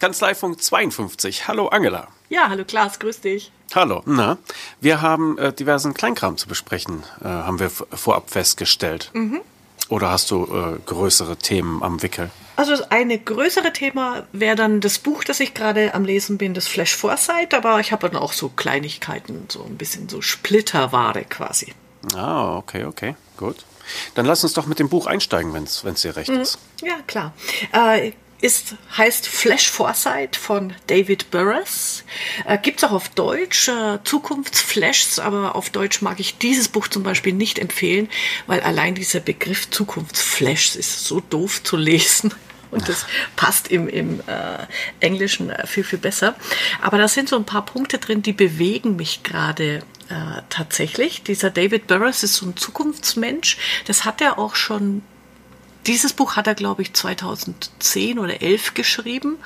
[0.00, 1.48] Kanzleifunk 52.
[1.48, 2.06] Hallo Angela.
[2.28, 3.50] Ja, hallo Klaas, grüß dich.
[3.74, 4.00] Hallo.
[4.06, 4.38] Na,
[4.80, 9.10] wir haben äh, diversen Kleinkram zu besprechen, äh, haben wir vorab festgestellt.
[9.12, 9.40] Mhm.
[9.88, 12.30] Oder hast du äh, größere Themen am Wickel?
[12.54, 16.68] Also eine größere Thema wäre dann das Buch, das ich gerade am Lesen bin, das
[16.68, 21.74] Flash Foresight, aber ich habe dann auch so Kleinigkeiten, so ein bisschen so Splitterware quasi.
[22.14, 23.64] Ah, okay, okay, gut.
[24.14, 26.40] Dann lass uns doch mit dem Buch einsteigen, wenn es dir recht mhm.
[26.40, 26.60] ist.
[26.82, 27.32] Ja, klar.
[27.72, 32.04] Äh, ist, heißt Flash Foresight von David Burris.
[32.44, 36.88] Äh, Gibt es auch auf Deutsch, äh, Zukunftsflashs, aber auf Deutsch mag ich dieses Buch
[36.88, 38.08] zum Beispiel nicht empfehlen,
[38.46, 42.32] weil allein dieser Begriff Zukunftsflashs ist so doof zu lesen.
[42.70, 44.66] Und das passt im, im äh,
[45.00, 46.36] Englischen äh, viel, viel besser.
[46.82, 51.22] Aber da sind so ein paar Punkte drin, die bewegen mich gerade äh, tatsächlich.
[51.22, 53.56] Dieser David Burris ist so ein Zukunftsmensch.
[53.86, 55.02] Das hat er auch schon
[55.86, 59.36] dieses Buch hat er, glaube ich, 2010 oder 11 geschrieben.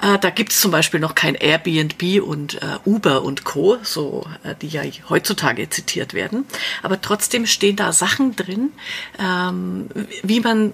[0.00, 4.26] Äh, da gibt es zum Beispiel noch kein Airbnb und äh, Uber und Co., so,
[4.44, 6.46] äh, die ja heutzutage zitiert werden.
[6.82, 8.72] Aber trotzdem stehen da Sachen drin,
[9.18, 9.90] ähm,
[10.22, 10.72] wie man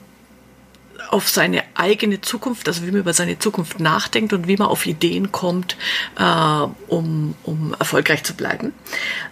[1.08, 4.86] auf seine eigene Zukunft, also wie man über seine Zukunft nachdenkt und wie man auf
[4.86, 5.76] Ideen kommt,
[6.18, 8.72] äh, um, um erfolgreich zu bleiben.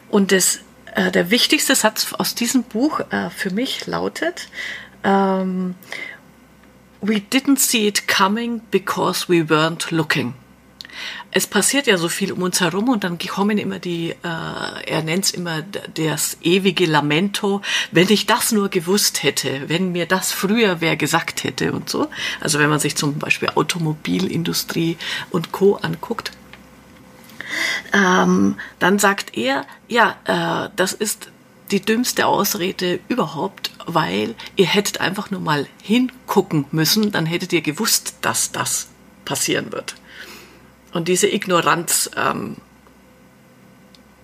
[0.09, 0.61] Und das,
[0.95, 4.49] äh, der wichtigste Satz aus diesem Buch äh, für mich lautet,
[5.05, 5.75] um,
[7.01, 10.35] we didn't see it coming because we weren't looking.
[11.31, 15.03] Es passiert ja so viel um uns herum und dann kommen immer die, äh, er
[15.03, 17.61] nennt es immer das ewige Lamento,
[17.93, 22.09] wenn ich das nur gewusst hätte, wenn mir das früher wer gesagt hätte und so.
[22.41, 24.97] Also wenn man sich zum Beispiel Automobilindustrie
[25.31, 25.77] und Co.
[25.77, 26.33] anguckt.
[27.93, 31.31] Ähm, dann sagt er, ja, äh, das ist
[31.71, 37.63] die dümmste Ausrede überhaupt, weil ihr hättet einfach nur mal hingucken müssen, dann hättet ihr
[37.63, 38.89] gewusst, dass das
[39.25, 39.95] passieren wird.
[40.93, 42.57] Und diese Ignoranz ähm,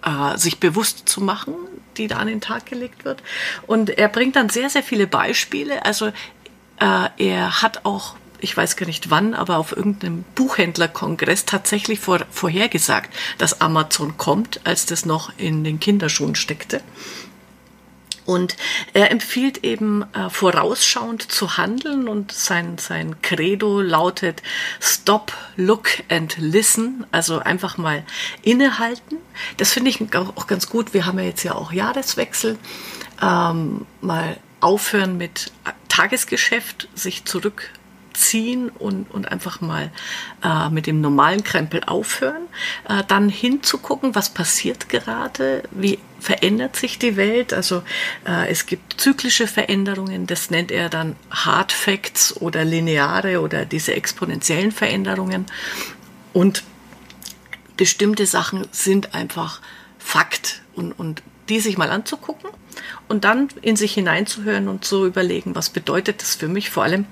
[0.02, 1.54] äh, sich bewusst zu machen,
[1.96, 3.22] die da an den Tag gelegt wird.
[3.66, 5.84] Und er bringt dann sehr, sehr viele Beispiele.
[5.84, 11.98] Also äh, er hat auch ich weiß gar nicht wann, aber auf irgendeinem Buchhändlerkongress tatsächlich
[11.98, 16.82] vor, vorhergesagt, dass Amazon kommt, als das noch in den Kinderschuhen steckte.
[18.24, 18.56] Und
[18.92, 24.42] er empfiehlt eben äh, vorausschauend zu handeln und sein, sein Credo lautet
[24.80, 28.04] Stop, Look and Listen, also einfach mal
[28.42, 29.18] innehalten.
[29.58, 30.94] Das finde ich auch ganz gut.
[30.94, 32.58] Wir haben ja jetzt ja auch Jahreswechsel.
[33.22, 35.52] Ähm, mal aufhören mit
[35.88, 37.70] Tagesgeschäft, sich zurück
[38.14, 39.90] ziehen und, und einfach mal
[40.42, 42.42] äh, mit dem normalen Krempel aufhören,
[42.88, 47.52] äh, dann hinzugucken, was passiert gerade, wie verändert sich die Welt.
[47.52, 47.82] Also
[48.26, 53.94] äh, es gibt zyklische Veränderungen, das nennt er dann Hard Facts oder lineare oder diese
[53.94, 55.44] exponentiellen Veränderungen.
[56.32, 56.64] Und
[57.76, 59.60] bestimmte Sachen sind einfach
[59.98, 62.48] Fakt und, und die sich mal anzugucken
[63.06, 67.04] und dann in sich hineinzuhören und zu überlegen, was bedeutet das für mich, vor allem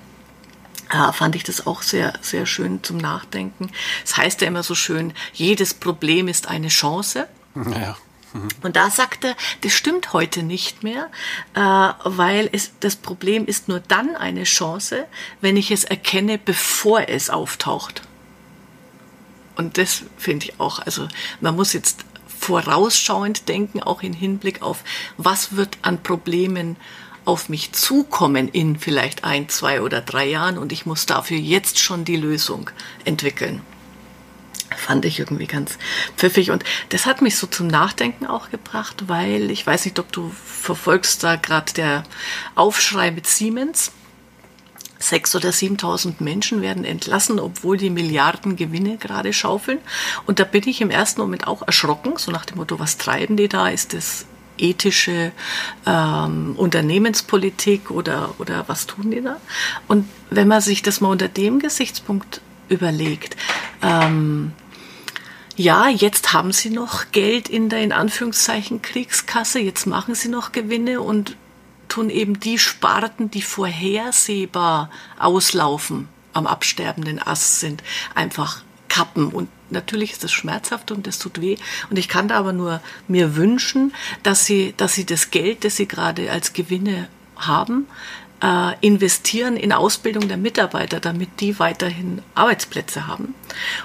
[0.89, 3.69] äh, fand ich das auch sehr, sehr schön zum Nachdenken.
[4.03, 7.27] Es das heißt ja immer so schön, jedes Problem ist eine Chance.
[7.55, 7.95] Ja.
[8.63, 11.09] Und da sagt er, das stimmt heute nicht mehr,
[11.53, 15.05] äh, weil es, das Problem ist nur dann eine Chance,
[15.41, 18.01] wenn ich es erkenne, bevor es auftaucht.
[19.55, 21.07] Und das finde ich auch, also
[21.41, 22.05] man muss jetzt
[22.39, 24.83] vorausschauend denken, auch im Hinblick auf,
[25.17, 26.75] was wird an Problemen
[27.25, 31.79] auf mich zukommen in vielleicht ein, zwei oder drei Jahren und ich muss dafür jetzt
[31.79, 32.69] schon die Lösung
[33.05, 33.61] entwickeln.
[34.77, 35.77] Fand ich irgendwie ganz
[36.17, 40.11] pfiffig und das hat mich so zum Nachdenken auch gebracht, weil ich weiß nicht, ob
[40.11, 42.03] du verfolgst da gerade der
[42.55, 43.91] Aufschrei mit Siemens.
[44.99, 49.79] Sechs oder 7.000 Menschen werden entlassen, obwohl die Milliarden Gewinne gerade schaufeln.
[50.27, 53.35] Und da bin ich im ersten Moment auch erschrocken, so nach dem Motto, was treiben
[53.35, 53.67] die da?
[53.67, 54.25] Ist das
[54.57, 55.31] ethische
[55.85, 59.37] ähm, Unternehmenspolitik oder, oder was tun die da?
[59.87, 63.35] Und wenn man sich das mal unter dem Gesichtspunkt überlegt,
[63.81, 64.53] ähm,
[65.55, 70.51] ja, jetzt haben sie noch Geld in der in Anführungszeichen Kriegskasse, jetzt machen sie noch
[70.51, 71.35] Gewinne und
[71.87, 74.89] tun eben die Sparten, die vorhersehbar
[75.19, 77.83] auslaufen, am absterbenden Ast sind,
[78.15, 79.27] einfach kappen.
[79.27, 81.57] Und natürlich ist das schmerzhaft und das tut weh.
[81.89, 85.75] Und ich kann da aber nur mir wünschen, dass sie, dass sie das Geld, das
[85.75, 87.87] sie gerade als Gewinne haben,
[88.41, 93.35] äh, investieren in Ausbildung der Mitarbeiter, damit die weiterhin Arbeitsplätze haben.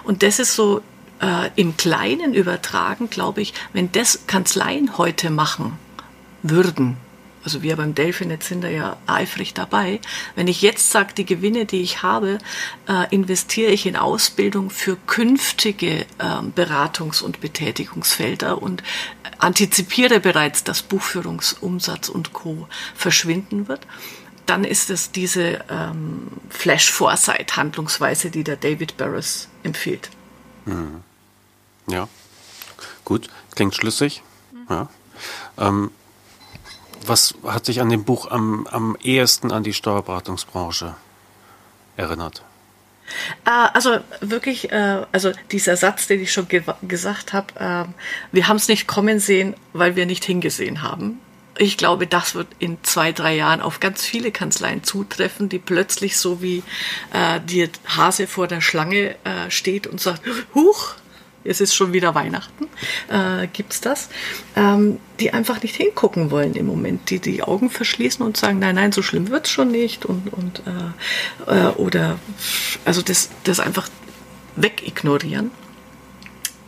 [0.05, 0.83] Und das ist so
[1.21, 5.79] äh, im Kleinen übertragen, glaube ich, wenn das Kanzleien heute machen
[6.43, 6.97] würden,
[7.45, 10.01] also wir beim Delphinet sind da ja eifrig dabei.
[10.35, 12.39] Wenn ich jetzt sage, die Gewinne, die ich habe,
[12.87, 18.83] äh, investiere ich in Ausbildung für künftige äh, Beratungs- und Betätigungsfelder und
[19.39, 22.69] antizipiere bereits, dass Buchführungsumsatz und Co.
[22.95, 23.87] verschwinden wird,
[24.45, 30.11] dann ist es diese ähm, Flash-Foresight-Handlungsweise, die der David Barris empfiehlt.
[30.67, 31.03] Mhm.
[31.89, 32.09] Ja,
[33.05, 34.23] gut, klingt schlüssig.
[34.53, 34.67] Mhm.
[34.69, 34.89] Ja.
[35.59, 35.91] Ähm,
[37.07, 40.95] was hat sich an dem Buch am, am ehesten an die Steuerberatungsbranche
[41.97, 42.43] erinnert?
[43.45, 47.85] Äh, also wirklich, äh, also dieser Satz, den ich schon ge gesagt habe, äh,
[48.33, 51.21] wir haben es nicht kommen sehen, weil wir nicht hingesehen haben.
[51.57, 56.17] Ich glaube, das wird in zwei, drei Jahren auf ganz viele Kanzleien zutreffen, die plötzlich
[56.17, 56.63] so wie
[57.13, 60.23] äh, die Hase vor der Schlange äh, steht und sagt,
[60.55, 60.95] Huch,
[61.49, 62.67] es ist schon wieder Weihnachten,
[63.09, 64.09] äh, gibt es das,
[64.57, 68.75] ähm, die einfach nicht hingucken wollen im Moment, die die Augen verschließen und sagen, nein,
[68.75, 70.63] nein, so schlimm wird es schon nicht und, und
[71.47, 72.19] äh, äh, oder
[72.85, 73.89] also das, das einfach
[74.57, 75.51] wegignorieren.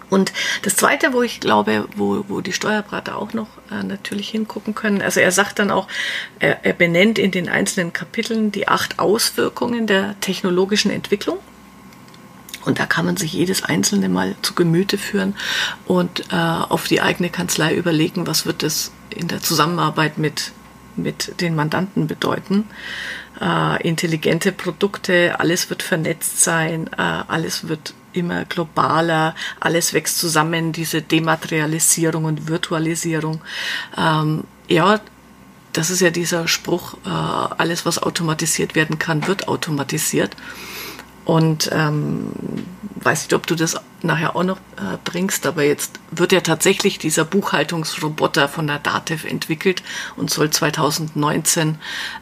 [0.09, 0.33] Und
[0.63, 5.03] das Zweite, wo ich glaube, wo, wo die Steuerberater auch noch äh, natürlich hingucken können,
[5.03, 5.87] also er sagt dann auch,
[6.41, 11.39] er, er benennt in den einzelnen Kapiteln die acht Auswirkungen der technologischen Entwicklung
[12.65, 15.35] und da kann man sich jedes einzelne mal zu Gemüte führen
[15.87, 20.53] und äh, auf die eigene Kanzlei überlegen, was wird das in der Zusammenarbeit mit,
[20.97, 22.69] mit den Mandanten bedeuten.
[23.41, 30.73] Äh, intelligente Produkte, alles wird vernetzt sein, äh, alles wird immer globaler, alles wächst zusammen,
[30.73, 33.41] diese Dematerialisierung und Virtualisierung.
[33.97, 35.01] Ähm, ja,
[35.73, 40.37] das ist ja dieser Spruch, äh, alles was automatisiert werden kann, wird automatisiert.
[41.25, 42.33] Und ähm,
[42.97, 46.99] weiß nicht, ob du das nachher auch noch äh, bringst, aber jetzt wird ja tatsächlich
[46.99, 49.83] dieser Buchhaltungsroboter von der DATEV entwickelt
[50.17, 51.79] und soll 2019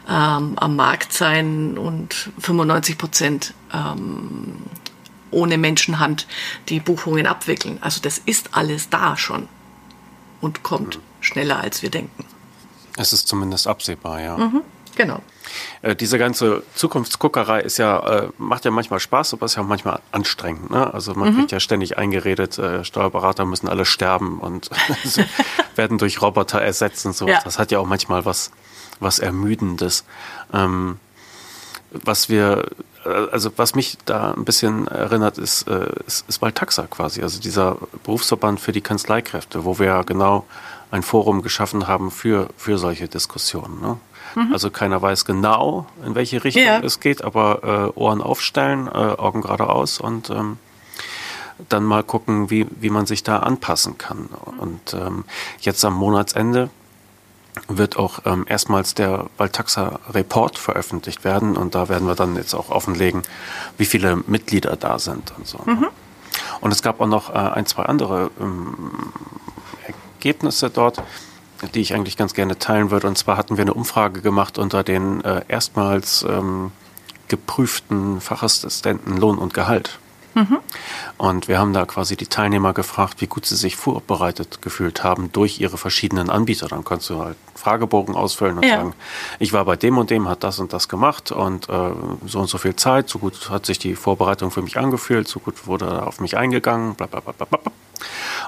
[0.09, 4.57] ähm, am Markt sein und 95 Prozent ähm,
[5.31, 6.27] ohne Menschenhand
[6.69, 7.77] die Buchungen abwickeln.
[7.81, 9.47] Also das ist alles da schon
[10.41, 11.01] und kommt mhm.
[11.21, 12.25] schneller, als wir denken.
[12.97, 14.37] Es ist zumindest absehbar, ja.
[14.37, 14.61] Mhm.
[14.99, 15.21] Genau.
[15.81, 19.67] Äh, diese ganze Zukunftsguckerei ist ja, äh, macht ja manchmal Spaß, aber ist ja auch
[19.67, 20.71] manchmal anstrengend.
[20.71, 20.93] Ne?
[20.93, 21.37] Also man mhm.
[21.37, 24.69] kriegt ja ständig eingeredet, äh, Steuerberater müssen alle sterben und
[25.77, 27.29] werden durch Roboter ersetzt und so.
[27.29, 27.39] Ja.
[27.45, 28.51] Das hat ja auch manchmal was,
[28.99, 30.03] was Ermüdendes.
[30.53, 30.99] Ähm,
[31.91, 32.65] was wir,
[33.31, 35.65] also was mich da ein bisschen erinnert, ist,
[36.05, 40.45] ist, ist Baltaxa quasi, also dieser Berufsverband für die Kanzleikräfte, wo wir ja genau
[40.91, 43.81] ein Forum geschaffen haben für, für solche Diskussionen.
[43.81, 43.97] Ne?
[44.35, 44.53] Mhm.
[44.53, 46.79] Also keiner weiß genau, in welche Richtung ja.
[46.79, 50.57] es geht, aber äh, Ohren aufstellen, äh, Augen geradeaus und ähm,
[51.67, 54.29] dann mal gucken, wie, wie man sich da anpassen kann.
[54.59, 55.25] Und ähm,
[55.59, 56.69] jetzt am Monatsende
[57.67, 62.53] wird auch ähm, erstmals der Baltaxa Report veröffentlicht werden und da werden wir dann jetzt
[62.53, 63.23] auch offenlegen,
[63.77, 65.59] wie viele Mitglieder da sind und so.
[65.65, 65.87] Mhm.
[66.61, 69.11] Und es gab auch noch äh, ein, zwei andere ähm,
[70.19, 71.03] Ergebnisse dort
[71.73, 73.07] die ich eigentlich ganz gerne teilen würde.
[73.07, 76.71] Und zwar hatten wir eine Umfrage gemacht unter den äh, erstmals ähm,
[77.27, 79.99] geprüften Fachassistenten Lohn und Gehalt.
[80.35, 80.59] Mhm.
[81.17, 85.31] Und wir haben da quasi die Teilnehmer gefragt, wie gut sie sich vorbereitet gefühlt haben
[85.31, 86.67] durch ihre verschiedenen Anbieter.
[86.67, 88.77] Dann kannst du halt Fragebogen ausfüllen und ja.
[88.77, 88.93] sagen,
[89.39, 91.91] ich war bei dem und dem, hat das und das gemacht und äh,
[92.25, 95.39] so und so viel Zeit, so gut hat sich die Vorbereitung für mich angefühlt, so
[95.39, 97.71] gut wurde auf mich eingegangen, bla bla bla bla bla.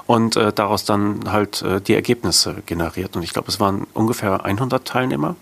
[0.06, 3.16] Und äh, daraus dann halt äh, die Ergebnisse generiert.
[3.16, 5.36] Und ich glaube, es waren ungefähr 100 Teilnehmer.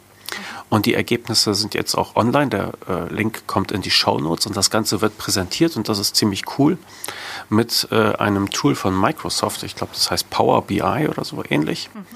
[0.71, 2.49] Und die Ergebnisse sind jetzt auch online.
[2.49, 5.99] Der äh, Link kommt in die Show Notes und das Ganze wird präsentiert und das
[5.99, 6.79] ist ziemlich cool
[7.49, 9.65] mit äh, einem Tool von Microsoft.
[9.65, 12.07] Ich glaube, das heißt Power BI oder so ähnlich, mhm.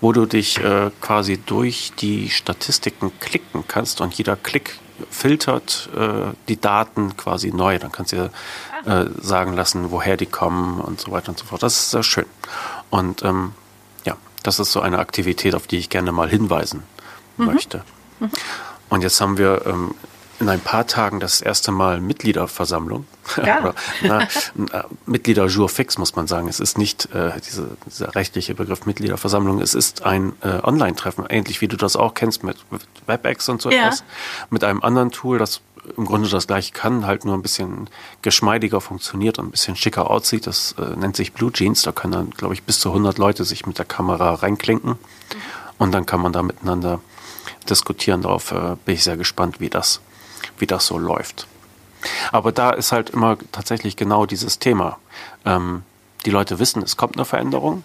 [0.00, 4.78] wo du dich äh, quasi durch die Statistiken klicken kannst und jeder Klick
[5.10, 7.80] filtert äh, die Daten quasi neu.
[7.80, 8.30] Dann kannst du dir
[8.86, 11.64] äh, sagen lassen, woher die kommen und so weiter und so fort.
[11.64, 12.26] Das ist sehr schön.
[12.90, 13.54] Und ähm,
[14.04, 16.84] ja, das ist so eine Aktivität, auf die ich gerne mal hinweisen
[17.38, 17.46] mhm.
[17.46, 17.84] möchte.
[18.20, 18.30] Mhm.
[18.88, 19.94] Und jetzt haben wir ähm,
[20.40, 23.06] in ein paar Tagen das erste Mal Mitgliederversammlung.
[23.44, 23.60] Ja.
[23.60, 26.48] Oder, na, äh, Mitgliederjour fix, muss man sagen.
[26.48, 29.60] Es ist nicht äh, diese, dieser rechtliche Begriff Mitgliederversammlung.
[29.60, 33.60] Es ist ein äh, Online-Treffen, ähnlich wie du das auch kennst mit, mit WebEx und
[33.60, 33.88] so ja.
[33.88, 34.02] etwas.
[34.48, 35.60] Mit einem anderen Tool, das
[35.94, 37.90] im Grunde das gleiche kann, halt nur ein bisschen
[38.22, 40.46] geschmeidiger funktioniert und ein bisschen schicker aussieht.
[40.46, 41.82] Das äh, nennt sich Blue Jeans.
[41.82, 44.92] Da können dann, glaube ich, bis zu 100 Leute sich mit der Kamera reinklinken.
[44.92, 44.96] Mhm.
[45.76, 47.00] Und dann kann man da miteinander
[47.70, 48.22] diskutieren.
[48.22, 50.00] Darauf äh, bin ich sehr gespannt, wie das,
[50.58, 51.46] wie das so läuft.
[52.32, 54.98] Aber da ist halt immer tatsächlich genau dieses Thema.
[55.44, 55.82] Ähm,
[56.24, 57.82] die Leute wissen, es kommt eine Veränderung,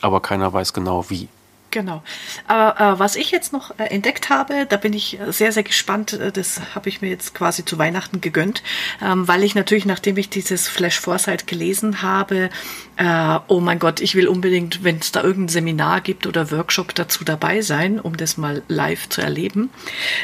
[0.00, 1.28] aber keiner weiß genau wie.
[1.70, 2.02] Genau.
[2.46, 6.14] Aber äh, was ich jetzt noch äh, entdeckt habe, da bin ich sehr, sehr gespannt.
[6.14, 8.62] Äh, das habe ich mir jetzt quasi zu Weihnachten gegönnt,
[9.02, 12.48] ähm, weil ich natürlich, nachdem ich dieses Flash Foresight gelesen habe,
[12.96, 16.94] äh, oh mein Gott, ich will unbedingt, wenn es da irgendein Seminar gibt oder Workshop
[16.94, 19.70] dazu dabei sein, um das mal live zu erleben.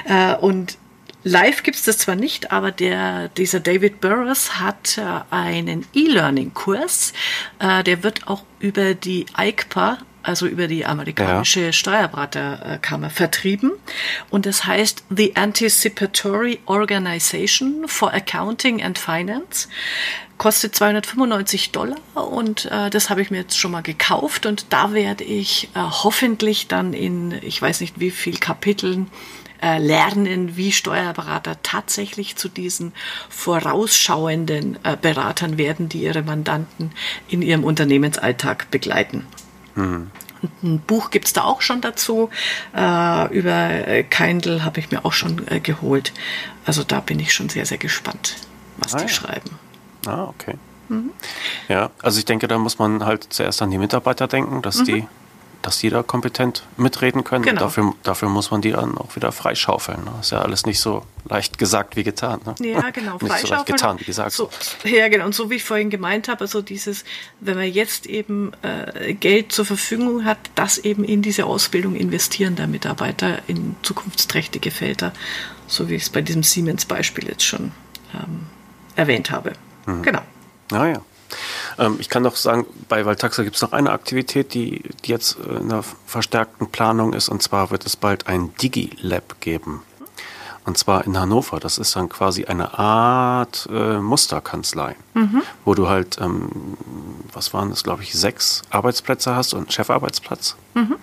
[0.07, 0.79] Äh, und
[1.27, 7.15] Live gibt es das zwar nicht, aber der, dieser David Burrows hat äh, einen E-Learning-Kurs.
[7.59, 11.73] Äh, der wird auch über die EICPA, also über die amerikanische ja.
[11.73, 13.73] Steuerberaterkammer, vertrieben.
[14.31, 19.69] Und das heißt The Anticipatory Organization for Accounting and Finance.
[20.37, 24.93] Kostet 295 Dollar und äh, das habe ich mir jetzt schon mal gekauft und da
[24.93, 29.11] werde ich äh, hoffentlich dann in, ich weiß nicht wie viel Kapiteln,
[29.63, 32.93] äh, lernen, wie Steuerberater tatsächlich zu diesen
[33.29, 36.91] vorausschauenden äh, Beratern werden, die ihre Mandanten
[37.29, 39.25] in ihrem Unternehmensalltag begleiten.
[39.75, 40.11] Mhm.
[40.63, 42.29] Ein Buch gibt es da auch schon dazu.
[42.77, 46.13] Äh, über Kindle habe ich mir auch schon äh, geholt.
[46.67, 48.37] Also da bin ich schon sehr, sehr gespannt,
[48.77, 49.09] was ah, die ja.
[49.09, 49.59] schreiben.
[50.07, 50.55] Ah, okay.
[50.89, 51.11] Mhm.
[51.69, 54.85] Ja, also ich denke, da muss man halt zuerst an die Mitarbeiter denken, dass mhm.
[54.85, 55.07] die
[55.65, 57.43] dass die da kompetent mitreden können.
[57.43, 57.63] Genau.
[57.63, 60.05] Dafür, dafür muss man die dann auch wieder freischaufeln.
[60.05, 60.13] Ne?
[60.21, 62.41] Ist ja alles nicht so leicht gesagt wie getan.
[62.45, 62.55] Ne?
[62.73, 63.17] Ja, genau.
[63.21, 64.33] nicht so leicht getan, wie gesagt.
[64.33, 64.51] So,
[64.85, 65.25] ja, genau.
[65.25, 67.05] Und so wie ich vorhin gemeint habe, also dieses,
[67.41, 72.57] wenn man jetzt eben äh, Geld zur Verfügung hat, das eben in diese Ausbildung investieren
[72.57, 75.15] der Mitarbeiter in zukunftsträchtige Felder,
[75.67, 77.73] so wie ich es bei diesem Siemens-Beispiel jetzt schon
[78.13, 78.47] ähm,
[78.97, 79.55] erwähnt habe.
[79.87, 80.03] Mhm.
[80.03, 80.21] Genau.
[80.73, 81.01] Ah ja.
[81.79, 85.37] Ähm, ich kann noch sagen, bei Valtaxa gibt es noch eine Aktivität, die, die jetzt
[85.39, 87.29] in einer verstärkten Planung ist.
[87.29, 89.83] Und zwar wird es bald ein Digi-Lab geben.
[90.65, 91.61] Und zwar in Hannover.
[91.61, 95.43] Das ist dann quasi eine Art äh, Musterkanzlei, mhm.
[95.65, 96.77] wo du halt, ähm,
[97.33, 100.57] was waren das, glaube ich, sechs Arbeitsplätze hast und einen Chefarbeitsplatz.
[100.73, 100.97] Mhm.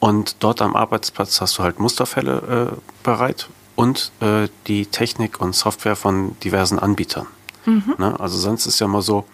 [0.00, 5.54] Und dort am Arbeitsplatz hast du halt Musterfälle äh, bereit und äh, die Technik und
[5.54, 7.26] Software von diversen Anbietern.
[7.66, 7.94] Mhm.
[7.98, 8.18] Ne?
[8.18, 9.24] Also sonst ist ja immer so,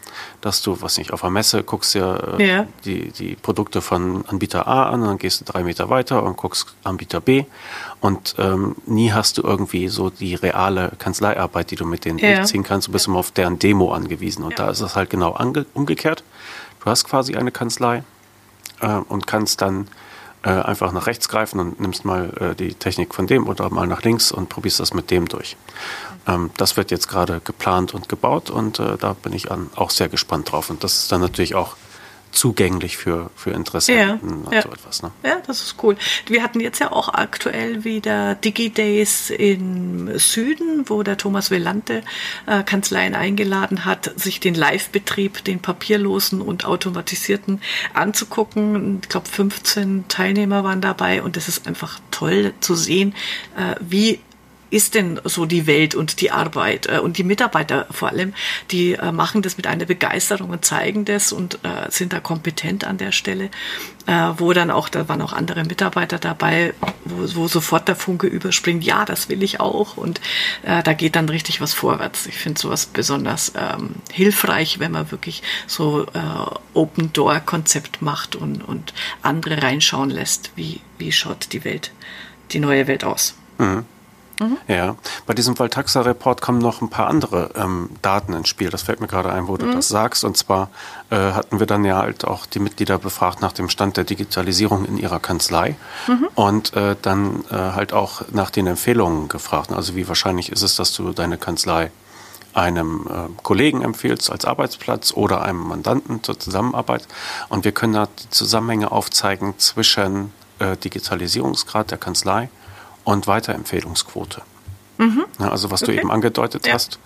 [0.40, 2.66] dass du, was nicht, auf der Messe guckst ja, äh, ja.
[2.84, 6.74] Die, die Produkte von Anbieter A an, dann gehst du drei Meter weiter und guckst
[6.84, 7.44] Anbieter B
[8.00, 12.36] und ähm, nie hast du irgendwie so die reale Kanzleiarbeit, die du mit denen ja.
[12.36, 12.88] durchziehen kannst.
[12.88, 14.66] Du bist immer auf deren Demo angewiesen und ja.
[14.66, 15.38] da ist es halt genau
[15.74, 16.24] umgekehrt.
[16.82, 18.04] Du hast quasi eine Kanzlei
[18.80, 19.88] äh, und kannst dann
[20.42, 23.86] äh, einfach nach rechts greifen und nimmst mal äh, die Technik von dem oder mal
[23.86, 25.56] nach links und probierst das mit dem durch.
[26.26, 29.90] Ähm, das wird jetzt gerade geplant und gebaut und äh, da bin ich an, auch
[29.90, 30.70] sehr gespannt drauf.
[30.70, 31.76] Und das ist dann natürlich auch
[32.32, 34.62] zugänglich für, für Interessenten ja, ja.
[34.62, 35.02] so etwas.
[35.02, 35.10] Ne?
[35.22, 35.96] Ja, das ist cool.
[36.26, 42.02] Wir hatten jetzt ja auch aktuell wieder DigiDays im Süden, wo der Thomas Velante
[42.46, 47.60] äh, Kanzleien eingeladen hat, sich den Live-Betrieb, den papierlosen und automatisierten
[47.94, 49.00] anzugucken.
[49.02, 53.14] Ich glaube, 15 Teilnehmer waren dabei und es ist einfach toll zu sehen,
[53.56, 54.20] äh, wie
[54.70, 58.34] ist denn so die Welt und die Arbeit äh, und die Mitarbeiter vor allem,
[58.70, 62.84] die äh, machen das mit einer Begeisterung und zeigen das und äh, sind da kompetent
[62.84, 63.50] an der Stelle,
[64.06, 66.72] äh, wo dann auch, da waren auch andere Mitarbeiter dabei,
[67.04, 70.20] wo, wo sofort der Funke überspringt, ja, das will ich auch und
[70.62, 72.26] äh, da geht dann richtig was vorwärts.
[72.26, 76.18] Ich finde sowas besonders ähm, hilfreich, wenn man wirklich so äh,
[76.74, 81.92] Open-Door-Konzept macht und, und andere reinschauen lässt, wie, wie schaut die Welt,
[82.52, 83.34] die neue Welt aus.
[83.58, 83.84] Mhm.
[84.40, 84.56] Mhm.
[84.68, 88.70] Ja, bei diesem Valtaxa-Report kommen noch ein paar andere ähm, Daten ins Spiel.
[88.70, 89.72] Das fällt mir gerade ein, wo du mhm.
[89.72, 90.24] das sagst.
[90.24, 90.70] Und zwar
[91.10, 94.86] äh, hatten wir dann ja halt auch die Mitglieder befragt nach dem Stand der Digitalisierung
[94.86, 95.76] in ihrer Kanzlei
[96.08, 96.28] mhm.
[96.34, 99.72] und äh, dann äh, halt auch nach den Empfehlungen gefragt.
[99.72, 101.90] Also wie wahrscheinlich ist es, dass du deine Kanzlei
[102.54, 107.06] einem äh, Kollegen empfiehlst als Arbeitsplatz oder einem Mandanten zur Zusammenarbeit.
[107.50, 112.48] Und wir können da die Zusammenhänge aufzeigen zwischen äh, Digitalisierungsgrad der Kanzlei
[113.04, 114.42] und Weiterempfehlungsquote.
[114.98, 115.24] Mhm.
[115.38, 115.92] Ja, also was okay.
[115.92, 116.74] du eben angedeutet ja.
[116.74, 116.98] hast,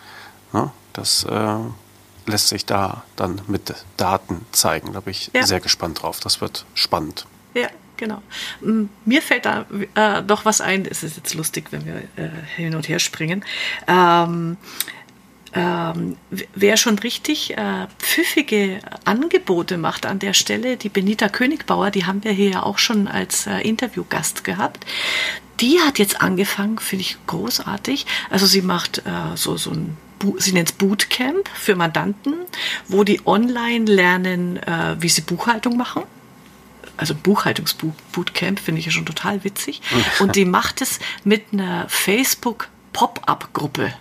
[0.52, 1.56] ne, das äh,
[2.26, 4.92] lässt sich da dann mit Daten zeigen.
[4.92, 5.46] Da bin ich ja.
[5.46, 6.20] sehr gespannt drauf.
[6.20, 7.26] Das wird spannend.
[7.54, 8.22] Ja, genau.
[9.04, 10.86] Mir fällt da äh, doch was ein.
[10.86, 13.44] Es ist jetzt lustig, wenn wir äh, hin und her springen.
[13.86, 14.56] Ähm,
[15.54, 16.16] ähm,
[16.54, 22.24] wer schon richtig äh, pfiffige Angebote macht an der Stelle, die Benita Königbauer, die haben
[22.24, 24.84] wir hier ja auch schon als äh, Interviewgast gehabt
[25.60, 28.06] die hat jetzt angefangen, finde ich großartig.
[28.30, 29.96] Also sie macht äh, so, so ein
[30.38, 32.32] sie nennt es Bootcamp für Mandanten,
[32.88, 36.04] wo die online lernen, äh, wie sie Buchhaltung machen.
[36.96, 39.82] Also Buchhaltungsbootcamp finde ich ja schon total witzig.
[40.20, 43.92] Und die macht es mit einer Facebook-Pop-up-Gruppe.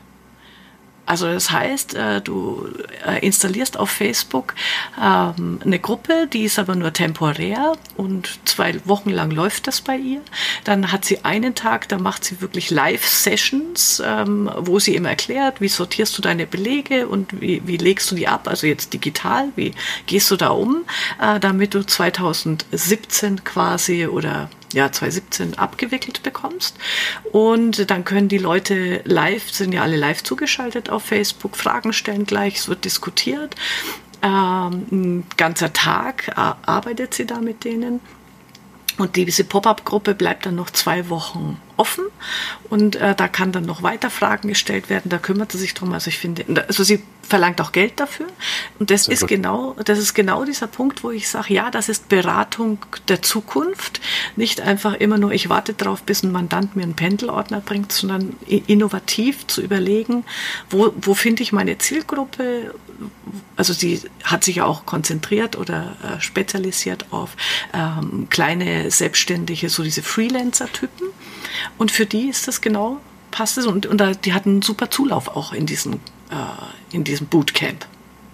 [1.05, 2.69] Also das heißt, äh, du
[3.05, 4.55] äh, installierst auf Facebook
[5.01, 9.97] ähm, eine Gruppe, die ist aber nur temporär und zwei Wochen lang läuft das bei
[9.97, 10.21] ihr.
[10.63, 15.59] Dann hat sie einen Tag, da macht sie wirklich Live-Sessions, ähm, wo sie ihm erklärt,
[15.59, 19.49] wie sortierst du deine Belege und wie, wie legst du die ab, also jetzt digital,
[19.57, 19.73] wie
[20.05, 20.85] gehst du da um,
[21.21, 26.77] äh, damit du 2017 quasi oder ja, 2017 abgewickelt bekommst.
[27.31, 32.25] Und dann können die Leute live, sind ja alle live zugeschaltet auf Facebook, Fragen stellen
[32.25, 33.55] gleich, es wird diskutiert.
[34.21, 37.99] Ähm, ein ganzer Tag arbeitet sie da mit denen.
[38.97, 42.05] Und diese Pop-up-Gruppe bleibt dann noch zwei Wochen offen
[42.69, 45.09] und äh, da kann dann noch weiter Fragen gestellt werden.
[45.09, 45.93] Da kümmert sie sich drum.
[45.93, 48.27] Also ich finde, also sie verlangt auch Geld dafür.
[48.79, 49.29] Und das Sehr ist gut.
[49.29, 54.01] genau, das ist genau dieser Punkt, wo ich sage, ja, das ist Beratung der Zukunft.
[54.35, 58.35] Nicht einfach immer nur, ich warte darauf, bis ein Mandant mir einen Pendelordner bringt, sondern
[58.47, 60.25] innovativ zu überlegen,
[60.69, 62.75] wo, wo finde ich meine Zielgruppe?
[63.55, 67.35] Also sie hat sich ja auch konzentriert oder äh, spezialisiert auf
[67.73, 71.07] ähm, kleine Selbstständige, so diese Freelancer-Typen.
[71.77, 72.99] Und für die ist das genau,
[73.31, 73.65] passt es.
[73.65, 75.93] Und, und die hatten einen super Zulauf auch in diesem,
[76.29, 77.85] äh, in diesem Bootcamp.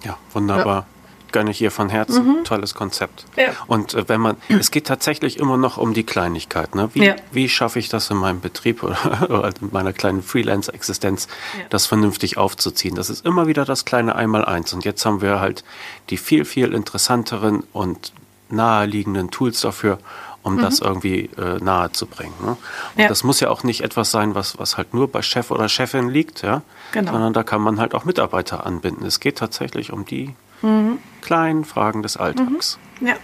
[0.04, 0.82] Ja, wunderbar.
[0.82, 0.86] Ja.
[1.32, 2.26] Gönne ich ihr von Herzen.
[2.26, 2.44] Mhm.
[2.44, 3.26] Tolles Konzept.
[3.36, 3.52] Ja.
[3.68, 6.74] Und äh, wenn man, es geht tatsächlich immer noch um die Kleinigkeit.
[6.74, 6.90] Ne?
[6.94, 7.16] Wie, ja.
[7.32, 11.66] wie schaffe ich das in meinem Betrieb oder, oder in meiner kleinen Freelance-Existenz, ja.
[11.70, 12.96] das vernünftig aufzuziehen?
[12.96, 14.74] Das ist immer wieder das kleine Einmaleins.
[14.74, 15.64] Und jetzt haben wir halt
[16.10, 18.12] die viel, viel interessanteren und
[18.50, 20.00] naheliegenden Tools dafür,
[20.44, 20.62] um mhm.
[20.62, 22.34] das irgendwie äh, nahe zu bringen.
[22.42, 22.58] Ne?
[22.96, 23.08] Und ja.
[23.08, 26.10] das muss ja auch nicht etwas sein, was, was halt nur bei Chef oder Chefin
[26.10, 26.62] liegt, ja?
[26.92, 27.12] Genau.
[27.12, 29.06] sondern da kann man halt auch Mitarbeiter anbinden.
[29.06, 31.00] Es geht tatsächlich um die mhm.
[31.22, 32.80] kleinen Fragen des Alltags.
[33.00, 33.08] Mhm.
[33.08, 33.16] Ja.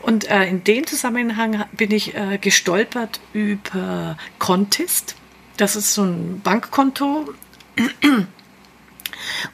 [0.00, 5.16] Und äh, in dem Zusammenhang bin ich äh, gestolpert über Contist.
[5.56, 7.28] Das ist so ein Bankkonto.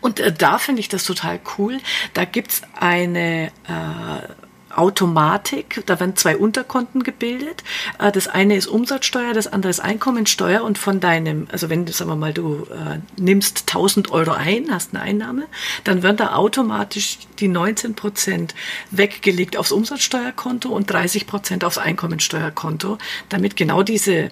[0.00, 1.78] Und äh, da finde ich das total cool.
[2.14, 4.32] Da gibt es eine äh,
[4.78, 5.82] Automatik.
[5.86, 7.64] Da werden zwei Unterkonten gebildet.
[7.98, 10.62] Äh, das eine ist Umsatzsteuer, das andere ist Einkommensteuer.
[10.62, 14.94] Und von deinem, also wenn, sagen wir mal, du äh, nimmst 1000 Euro ein, hast
[14.94, 15.46] eine Einnahme,
[15.84, 18.54] dann werden da automatisch die 19 Prozent
[18.90, 24.30] weggelegt aufs Umsatzsteuerkonto und 30 Prozent aufs Einkommensteuerkonto, damit genau diese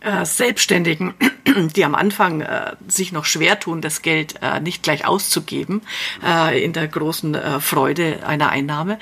[0.00, 1.14] äh, Selbstständigen,
[1.76, 5.82] die am Anfang äh, sich noch schwer tun, das Geld äh, nicht gleich auszugeben,
[6.24, 8.98] äh, in der großen äh, Freude einer Einnahme,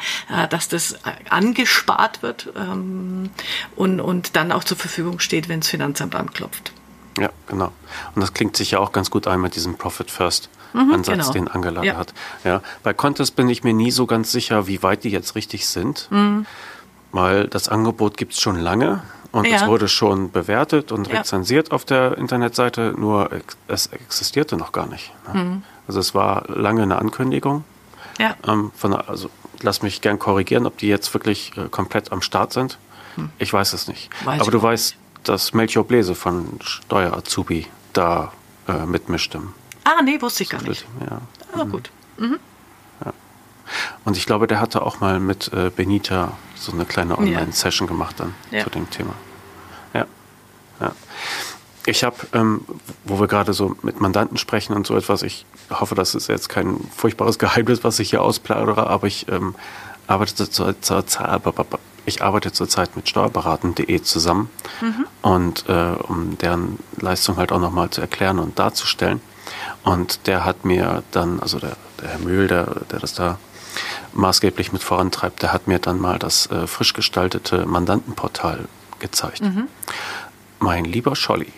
[0.50, 3.30] dass das angespart wird ähm,
[3.74, 6.72] und, und dann auch zur Verfügung steht, wenn das Finanzamt anklopft.
[7.18, 7.72] Ja, genau.
[8.14, 10.50] Und das klingt sich ja auch ganz gut ein mit diesem Profit First.
[10.72, 11.32] Mhm, Ansatz, genau.
[11.32, 11.96] den Angela ja.
[11.96, 12.12] hat.
[12.44, 15.66] Ja, bei Contest bin ich mir nie so ganz sicher, wie weit die jetzt richtig
[15.66, 16.44] sind, mhm.
[17.12, 19.02] weil das Angebot gibt es schon lange.
[19.32, 19.56] Und ja.
[19.56, 21.74] es wurde schon bewertet und rezensiert ja.
[21.74, 23.30] auf der Internetseite, nur
[23.68, 25.12] es existierte noch gar nicht.
[25.32, 25.40] Ne?
[25.42, 25.62] Mhm.
[25.88, 27.64] Also es war lange eine Ankündigung.
[28.18, 28.34] Ja.
[28.46, 29.30] Ähm, von, also
[29.62, 32.78] lass mich gern korrigieren, ob die jetzt wirklich äh, komplett am Start sind.
[33.16, 33.30] Hm.
[33.38, 34.10] Ich weiß es nicht.
[34.24, 38.32] Weiß Aber du weißt, dass Melchior Bläse von Steuer Azubi da
[38.68, 39.42] äh, mitmischte.
[39.84, 40.86] Ah, nee, wusste ich gar nicht.
[41.08, 41.20] Ja.
[41.52, 41.70] Ah, mhm.
[41.70, 41.90] gut.
[42.18, 42.38] Mhm.
[43.66, 43.98] Ja.
[44.04, 48.16] Und ich glaube, der hatte auch mal mit äh, Benita so eine kleine Online-Session gemacht
[48.18, 49.14] dann zu dem Thema.
[50.80, 50.92] Ja.
[51.86, 52.62] Ich habe, ähm,
[53.04, 56.48] wo wir gerade so mit Mandanten sprechen und so etwas, ich hoffe, das ist jetzt
[56.48, 59.54] kein furchtbares Geheimnis, was ich hier ausplaudere, aber ich ähm,
[60.08, 61.04] arbeite zur, zur,
[62.06, 64.50] ich arbeite zurzeit mit steuerberaten.de zusammen
[64.80, 65.06] mhm.
[65.22, 69.20] und äh, um deren Leistung halt auch nochmal zu erklären und darzustellen.
[69.84, 73.38] Und der hat mir dann, also der, der Herr Mühl, der, der das da
[74.16, 78.66] maßgeblich mit vorantreibt, der hat mir dann mal das äh, frisch gestaltete Mandantenportal
[78.98, 79.42] gezeigt.
[79.42, 79.68] Mhm
[80.58, 81.52] mein lieber Scholli.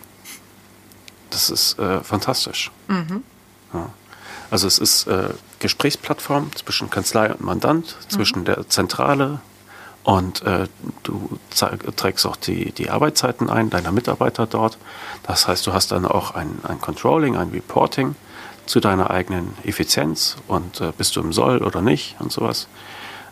[1.31, 2.71] Das ist äh, fantastisch.
[2.89, 3.23] Mhm.
[3.73, 3.91] Ja.
[4.51, 8.45] Also es ist äh, Gesprächsplattform zwischen Kanzlei und Mandant, zwischen mhm.
[8.47, 9.41] der Zentrale
[10.05, 10.69] und äh,
[11.03, 11.39] du
[11.97, 14.79] trägst auch die, die Arbeitszeiten ein, deiner Mitarbeiter dort.
[15.25, 18.15] Das heißt, du hast dann auch ein, ein Controlling, ein Reporting
[18.69, 22.69] zu deiner eigenen Effizienz und äh, bist du im Soll oder nicht und sowas.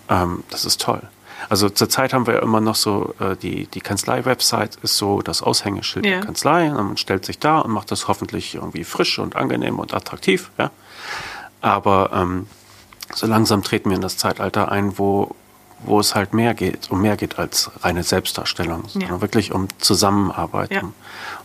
[0.09, 1.03] Ähm, das ist toll.
[1.49, 5.43] Also zurzeit haben wir ja immer noch so, äh, die, die Kanzlei-Website ist so das
[5.43, 6.13] Aushängeschild ja.
[6.13, 6.71] der Kanzlei.
[6.71, 10.51] Und man stellt sich da und macht das hoffentlich irgendwie frisch und angenehm und attraktiv.
[10.59, 10.71] Ja?
[11.61, 12.47] Aber ähm,
[13.15, 15.37] so langsam treten wir in das Zeitalter ein, wo,
[15.81, 18.91] wo es halt mehr geht, um mehr geht als reine Selbstdarstellung, ja.
[18.91, 20.81] sondern wirklich um Zusammenarbeit, ja.
[20.81, 20.95] um,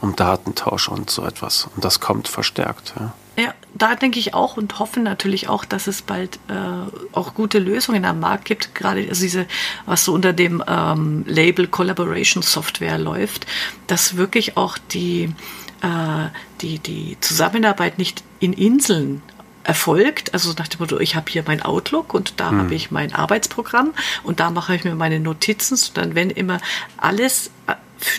[0.02, 1.68] um, Datentausch und so etwas.
[1.76, 2.94] Und das kommt verstärkt.
[3.00, 3.14] Ja.
[3.38, 7.60] Ja, da denke ich auch und hoffe natürlich auch, dass es bald äh, auch gute
[7.60, 9.46] Lösungen am Markt gibt, gerade also diese,
[9.86, 13.48] was so unter dem ähm, Label Collaboration Software läuft,
[13.88, 15.34] dass wirklich auch die,
[15.82, 16.28] äh,
[16.60, 19.22] die, die Zusammenarbeit nicht in Inseln
[19.64, 20.34] erfolgt.
[20.34, 22.60] Also nach dem Motto, ich habe hier mein Outlook und da hm.
[22.60, 26.60] habe ich mein Arbeitsprogramm und da mache ich mir meine Notizen, sondern wenn immer
[26.98, 27.52] alles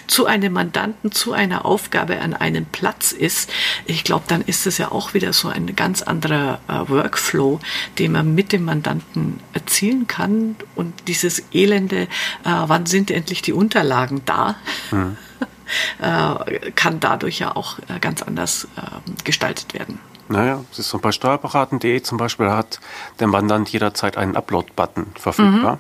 [0.07, 3.51] zu einem Mandanten, zu einer Aufgabe an einem Platz ist,
[3.87, 7.61] ich glaube, dann ist es ja auch wieder so ein ganz anderer äh, Workflow,
[7.99, 10.57] den man mit dem Mandanten erzielen kann.
[10.75, 12.09] Und dieses elende, äh,
[12.45, 14.57] wann sind endlich die Unterlagen da?
[14.91, 15.17] Mhm.
[16.01, 19.99] äh, kann dadurch ja auch äh, ganz anders ähm, gestaltet werden.
[20.33, 22.81] Naja, es ist so bei steuerberaten.de zum Beispiel hat
[23.21, 25.75] der Mandant jederzeit einen Upload-Button verfügbar.
[25.75, 25.79] Mhm.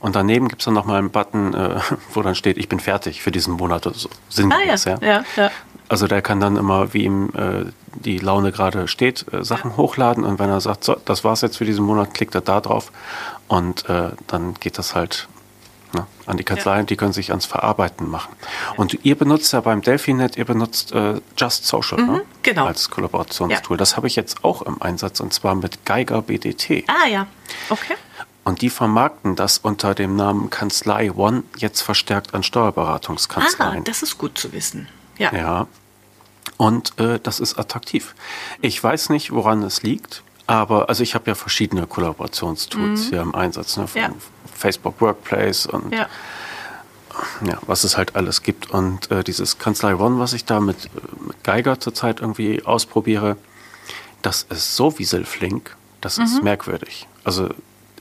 [0.00, 1.80] Und daneben gibt es dann nochmal einen Button, äh,
[2.12, 4.08] wo dann steht, ich bin fertig für diesen Monat oder so.
[4.28, 5.06] Sinngemäß, ah, ja.
[5.06, 5.24] Ja.
[5.36, 5.50] ja.
[5.88, 10.24] Also der kann dann immer, wie ihm äh, die Laune gerade steht, äh, Sachen hochladen
[10.24, 12.90] und wenn er sagt, so, das war's jetzt für diesen Monat, klickt er da drauf
[13.46, 15.28] und äh, dann geht das halt
[15.94, 16.86] ne, an die Kanzleien, ja.
[16.86, 18.34] die können sich ans Verarbeiten machen.
[18.76, 22.22] Und ihr benutzt ja beim Delphinet, ihr benutzt äh, Just Social mhm, ne?
[22.42, 22.66] genau.
[22.66, 23.76] als Kollaborationstool.
[23.76, 23.78] Ja.
[23.78, 26.84] Das habe ich jetzt auch im Einsatz und zwar mit Geiger BDT.
[26.88, 27.26] Ah ja,
[27.68, 27.94] okay.
[28.44, 33.80] Und die vermarkten das unter dem Namen Kanzlei One jetzt verstärkt an Steuerberatungskanzleien.
[33.80, 34.88] Ah, das ist gut zu wissen.
[35.16, 35.32] Ja.
[35.32, 35.66] Ja.
[36.56, 38.14] Und äh, das ist attraktiv.
[38.60, 40.22] Ich weiß nicht, woran es liegt.
[40.46, 43.08] Aber also ich habe ja verschiedene Kollaborationstools mhm.
[43.08, 44.10] hier im Einsatz, ne, von ja.
[44.62, 46.06] Facebook Workplace und ja.
[47.44, 47.58] ja.
[47.66, 48.70] was es halt alles gibt.
[48.70, 50.88] Und äh, dieses Kanzlei One, was ich da mit,
[51.26, 53.36] mit Geiger zurzeit irgendwie ausprobiere,
[54.22, 56.24] das ist so wieselflink, das mhm.
[56.24, 57.08] ist merkwürdig.
[57.24, 57.50] Also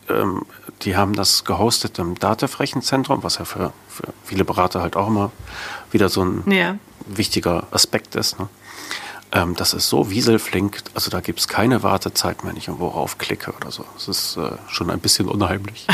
[0.08, 0.46] ähm,
[0.84, 5.32] die haben das gehostet im Datev-Rechenzentrum, was ja für, für viele Berater halt auch immer
[5.92, 6.78] wieder so ein ja.
[7.08, 8.40] wichtiger Aspekt ist.
[8.40, 8.48] Ne?
[9.34, 13.54] Ähm, das ist so wieselflink, also da gibt es keine Wartezeit, wenn ich irgendwo raufklicke
[13.54, 13.86] oder so.
[13.94, 15.88] Das ist äh, schon ein bisschen unheimlich.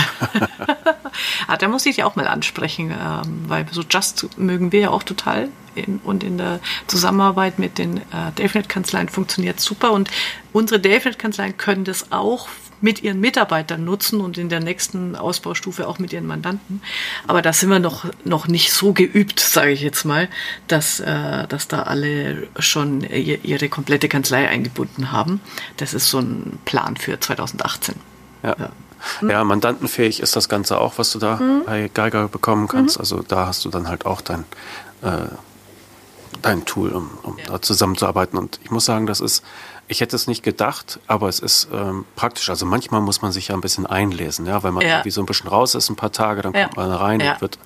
[1.47, 4.89] ah, da muss ich dich auch mal ansprechen, ähm, weil so Just mögen wir ja
[4.89, 5.49] auch total.
[5.75, 9.91] In, und in der Zusammenarbeit mit den äh, Delphinet-Kanzleien funktioniert super.
[9.91, 10.09] Und
[10.51, 12.47] unsere Delphinet-Kanzleien können das auch
[12.81, 16.81] mit ihren Mitarbeitern nutzen und in der nächsten Ausbaustufe auch mit ihren Mandanten.
[17.25, 20.29] Aber da sind wir noch, noch nicht so geübt, sage ich jetzt mal,
[20.67, 25.41] dass, äh, dass da alle schon ihre komplette Kanzlei eingebunden haben.
[25.77, 27.95] Das ist so ein Plan für 2018.
[28.43, 28.55] Ja.
[28.57, 28.69] ja.
[29.21, 31.63] Ja, mandantenfähig ist das Ganze auch, was du da mhm.
[31.65, 32.97] bei Geiger bekommen kannst.
[32.97, 33.01] Mhm.
[33.01, 34.45] Also da hast du dann halt auch dein,
[35.01, 35.27] äh,
[36.47, 37.45] dein Tool, um, um ja.
[37.45, 38.37] da zusammenzuarbeiten.
[38.37, 39.43] Und ich muss sagen, das ist
[39.87, 42.49] ich hätte es nicht gedacht, aber es ist ähm, praktisch.
[42.49, 44.97] Also manchmal muss man sich ja ein bisschen einlesen, ja, wenn man ja.
[44.97, 46.65] irgendwie so ein bisschen raus ist, ein paar Tage, dann ja.
[46.65, 47.57] kommt man rein und wird,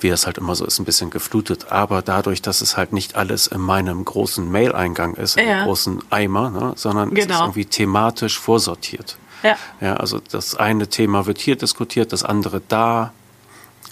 [0.00, 1.70] wie es halt immer so ist, ein bisschen geflutet.
[1.70, 6.02] Aber dadurch, dass es halt nicht alles in meinem großen Mail-Eingang ist, in einem großen
[6.10, 7.18] Eimer, ne, sondern genau.
[7.18, 7.44] es ist genau.
[7.44, 9.18] irgendwie thematisch vorsortiert.
[9.42, 9.56] Ja.
[9.80, 9.96] ja.
[9.96, 13.12] Also das eine Thema wird hier diskutiert, das andere da.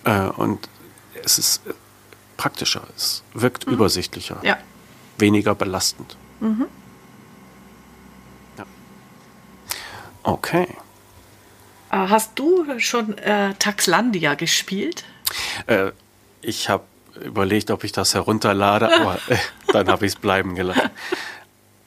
[0.05, 0.67] Äh, und
[1.23, 1.61] es ist
[2.39, 3.75] praktischer, es wirkt mhm.
[3.75, 4.57] übersichtlicher, ja.
[5.19, 6.17] weniger belastend.
[6.41, 6.67] Mhm.
[10.23, 10.69] Okay.
[11.91, 15.05] Äh, hast du schon äh, Taxlandia gespielt?
[15.67, 15.93] Äh,
[16.43, 16.85] ich habe
[17.23, 19.37] überlegt, ob ich das herunterlade, aber äh,
[19.73, 20.91] dann habe ich es bleiben gelassen.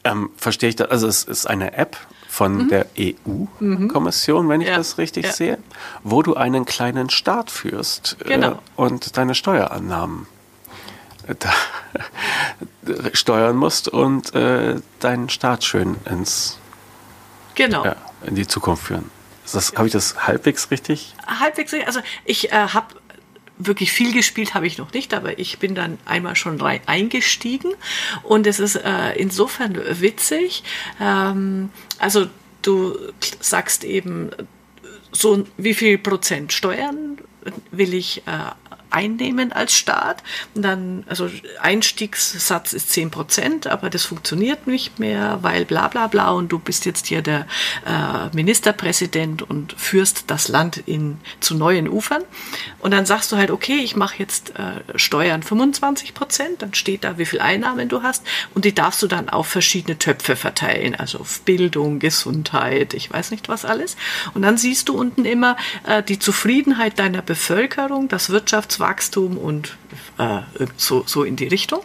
[0.03, 0.89] Ähm, verstehe ich das?
[0.89, 2.69] Also es ist eine App von mhm.
[2.69, 4.77] der EU-Kommission, wenn ich ja.
[4.77, 5.31] das richtig ja.
[5.31, 5.57] sehe,
[6.03, 8.59] wo du einen kleinen Staat führst äh, genau.
[8.75, 10.40] und deine Steuerannahmen äh,
[13.13, 16.57] steuern musst und deinen Staat schön ins
[17.55, 17.85] genau.
[17.85, 19.09] Ja, in die Zukunft führen.
[19.75, 21.13] Habe ich das halbwegs richtig?
[21.27, 21.87] Halbwegs richtig.
[21.87, 22.95] Also ich äh, habe
[23.57, 27.71] wirklich viel gespielt habe ich noch nicht, aber ich bin dann einmal schon rein eingestiegen
[28.23, 30.63] und es ist äh, insofern witzig.
[30.99, 32.27] Ähm, also
[32.61, 32.97] du
[33.39, 34.31] sagst eben
[35.11, 37.17] so wie viel Prozent Steuern
[37.71, 38.51] will ich äh,
[38.91, 40.23] einnehmen als Staat.
[40.53, 41.29] Und dann, also
[41.61, 46.59] Einstiegssatz ist 10 Prozent, aber das funktioniert nicht mehr, weil bla bla bla und du
[46.59, 47.47] bist jetzt hier der
[47.85, 52.23] äh, Ministerpräsident und führst das Land in, zu neuen Ufern.
[52.79, 57.03] Und dann sagst du halt, okay, ich mache jetzt äh, Steuern 25 Prozent, dann steht
[57.03, 60.95] da, wie viel Einnahmen du hast und die darfst du dann auf verschiedene Töpfe verteilen,
[60.95, 63.95] also auf Bildung, Gesundheit, ich weiß nicht was alles.
[64.33, 69.77] Und dann siehst du unten immer äh, die Zufriedenheit deiner Bevölkerung, das Wirtschafts Wachstum und
[70.17, 70.41] äh,
[70.75, 71.81] so, so in die Richtung.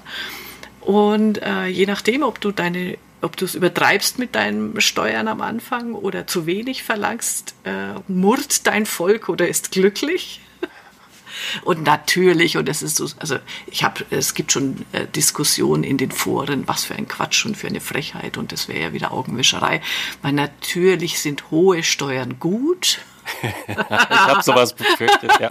[0.80, 5.40] Und äh, je nachdem, ob du deine ob du es übertreibst mit deinen Steuern am
[5.40, 10.40] Anfang oder zu wenig verlangst, äh, murrt dein Volk oder ist glücklich.
[11.64, 15.98] Und natürlich, und es ist so, also ich habe, es gibt schon äh, Diskussionen in
[15.98, 19.12] den Foren, was für ein Quatsch und für eine Frechheit und das wäre ja wieder
[19.12, 19.82] Augenwischerei,
[20.22, 23.00] weil natürlich sind hohe Steuern gut.
[23.42, 25.50] ich habe sowas befürchtet, ja.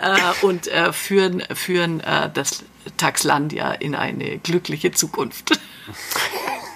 [0.00, 2.64] Äh, und äh, führen, führen äh, das
[2.96, 5.58] Taxlandia in eine glückliche Zukunft.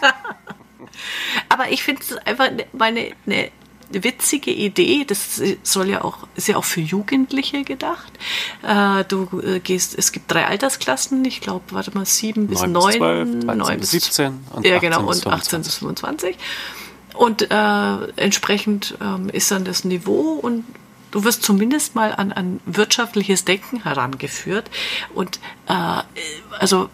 [1.48, 3.50] Aber ich finde es einfach meine eine
[3.92, 5.04] witzige Idee.
[5.04, 8.12] Das soll ja auch, ist ja auch für Jugendliche gedacht.
[8.62, 13.40] Äh, du äh, gehst, es gibt drei Altersklassen, ich glaube, warte mal, sieben bis neun,
[13.40, 16.36] neun bis 17 und ja, genau, und 18 bis 25.
[17.14, 20.64] Und äh, entsprechend ähm, ist dann das Niveau und
[21.12, 24.68] du wirst zumindest mal an, an wirtschaftliches Denken herangeführt.
[25.14, 26.02] Und äh,
[26.58, 26.90] also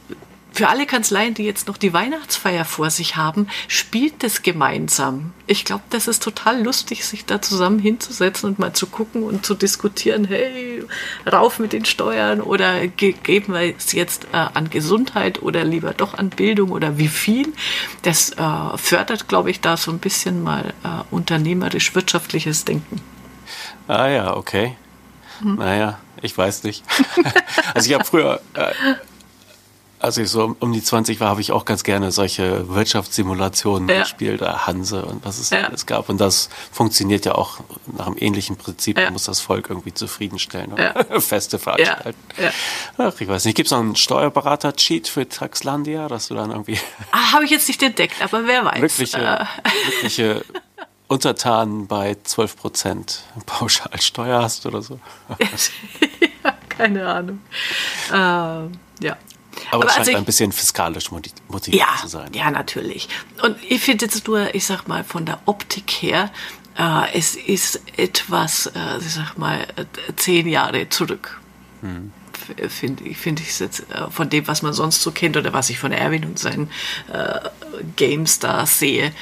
[0.58, 5.32] für alle Kanzleien, die jetzt noch die Weihnachtsfeier vor sich haben, spielt das gemeinsam.
[5.46, 9.46] Ich glaube, das ist total lustig, sich da zusammen hinzusetzen und mal zu gucken und
[9.46, 10.82] zu diskutieren, hey,
[11.30, 15.94] rauf mit den Steuern oder ge geben wir es jetzt äh, an Gesundheit oder lieber
[15.94, 17.52] doch an Bildung oder wie viel.
[18.02, 23.00] Das äh, fördert, glaube ich, da so ein bisschen mal äh, unternehmerisch-wirtschaftliches Denken.
[23.88, 24.76] Ah ja, okay.
[25.40, 25.56] Hm.
[25.56, 26.84] Naja, ich weiß nicht.
[27.74, 28.72] also ich habe früher äh,
[30.00, 34.00] als ich so um die 20 war, habe ich auch ganz gerne solche Wirtschaftssimulationen ja.
[34.00, 35.62] gespielt, Hanse und was es ja.
[35.62, 36.08] alles gab.
[36.08, 37.58] Und das funktioniert ja auch
[37.96, 38.96] nach einem ähnlichen Prinzip.
[38.96, 39.04] Ja.
[39.04, 42.18] Man muss das Volk irgendwie zufriedenstellen und Feste veranstalten.
[42.96, 43.56] Ach, ich weiß nicht.
[43.56, 46.78] Gibt es noch einen Steuerberater-Cheat für Taxlandia, dass du dann irgendwie.
[47.10, 48.80] Ah, habe ich jetzt nicht entdeckt, aber wer weiß.
[48.80, 49.90] Wirkliche, äh.
[49.92, 50.44] wirkliche
[51.08, 55.00] Untertanen bei 12 Prozent Pauschalsteuer hast oder so.
[56.44, 57.40] ja, keine Ahnung.
[58.12, 59.16] Ähm, ja.
[59.70, 62.32] Aber, es scheint also ich, ein bisschen fiskalisch motiviert ja, zu sein.
[62.32, 63.08] Ja, natürlich.
[63.42, 66.30] Und ich finde jetzt nur, ich sag mal, von der Optik her,
[66.78, 69.66] äh, es ist etwas, äh, ich sag mal,
[70.16, 71.40] zehn Jahre zurück.
[71.80, 72.12] Hm.
[72.68, 75.70] Finde ich, find ich jetzt äh, von dem, was man sonst so kennt oder was
[75.70, 76.70] ich von Erwin und seinen
[77.12, 77.40] äh,
[77.96, 79.12] Games da sehe,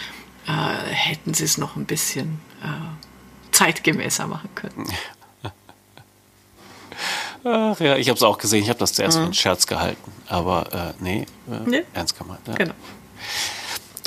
[0.47, 4.87] äh, hätten sie es noch ein bisschen äh, zeitgemäßer machen können.
[7.45, 8.63] Ach ja, ich habe es auch gesehen.
[8.63, 9.21] Ich habe das zuerst mhm.
[9.21, 10.13] für einen Scherz gehalten.
[10.29, 12.41] Aber äh, nee, äh, nee, ernst gemeint.
[12.47, 12.55] Ja.
[12.55, 12.75] Genau.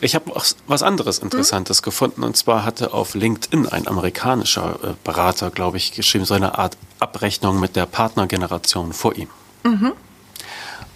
[0.01, 1.85] Ich habe auch was anderes Interessantes mhm.
[1.85, 2.23] gefunden.
[2.23, 6.77] Und zwar hatte auf LinkedIn ein amerikanischer äh, Berater, glaube ich, geschrieben, so eine Art
[6.99, 9.29] Abrechnung mit der Partnergeneration vor ihm.
[9.63, 9.93] Mhm.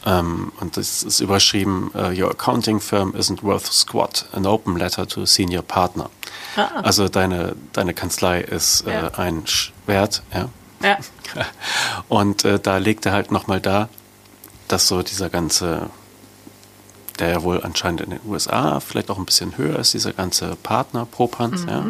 [0.05, 5.07] Um, und das ist überschrieben, uh, Your accounting firm isn't worth squat, an open letter
[5.07, 6.09] to a senior partner.
[6.57, 6.81] Ah.
[6.83, 9.07] Also deine, deine Kanzlei ist ja.
[9.07, 9.43] äh, ein
[9.85, 10.49] Wert, ja,
[10.81, 10.97] ja.
[12.09, 13.87] Und äh, da legt er halt nochmal da,
[14.67, 15.89] dass so dieser ganze,
[17.23, 20.57] der ja wohl anscheinend in den USA vielleicht auch ein bisschen höher ist, dieser ganze
[20.57, 21.69] Partner Propans, mhm.
[21.69, 21.81] ja,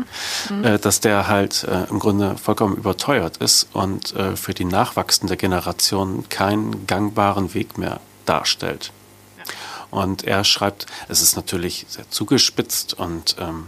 [0.50, 0.64] mhm.
[0.64, 5.36] Äh, dass der halt äh, im Grunde vollkommen überteuert ist und äh, für die nachwachsende
[5.36, 8.92] Generation keinen gangbaren Weg mehr darstellt.
[9.38, 9.44] Ja.
[9.90, 13.68] Und er schreibt, es ist natürlich sehr zugespitzt und ähm,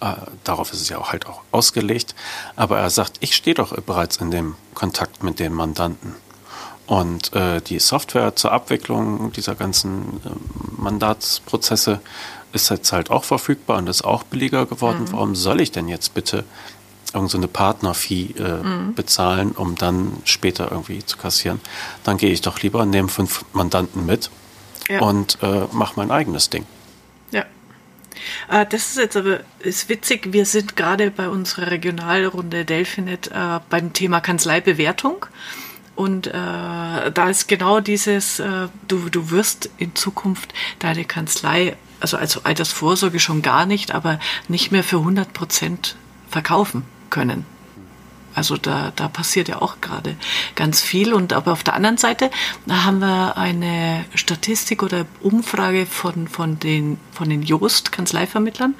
[0.00, 2.14] äh, darauf ist es ja auch halt auch ausgelegt.
[2.54, 6.16] Aber er sagt, ich stehe doch bereits in dem Kontakt mit dem Mandanten.
[6.90, 10.30] Und äh, die Software zur Abwicklung dieser ganzen äh,
[10.76, 12.00] Mandatsprozesse
[12.52, 15.04] ist jetzt halt auch verfügbar und ist auch billiger geworden.
[15.04, 15.12] Mhm.
[15.12, 16.42] Warum soll ich denn jetzt bitte
[17.14, 18.94] irgendeine so Partnerfee äh, mhm.
[18.94, 21.60] bezahlen, um dann später irgendwie zu kassieren?
[22.02, 24.28] Dann gehe ich doch lieber, nehme fünf Mandanten mit
[24.88, 24.98] ja.
[24.98, 26.66] und äh, mache mein eigenes Ding.
[28.48, 30.32] Äh, das ist jetzt aber ist witzig.
[30.32, 35.26] Wir sind gerade bei unserer Regionalrunde Delphinet äh, beim Thema Kanzleibewertung.
[36.00, 42.16] Und äh, da ist genau dieses, äh, du, du wirst in Zukunft deine Kanzlei, also
[42.16, 45.96] als Altersvorsorge schon gar nicht, aber nicht mehr für 100 Prozent
[46.30, 47.44] verkaufen können.
[48.34, 50.16] Also da, da passiert ja auch gerade
[50.54, 51.12] ganz viel.
[51.12, 52.30] Und aber auf der anderen Seite
[52.68, 58.74] haben wir eine Statistik oder Umfrage von, von den, von den Joost Kanzleivermittlern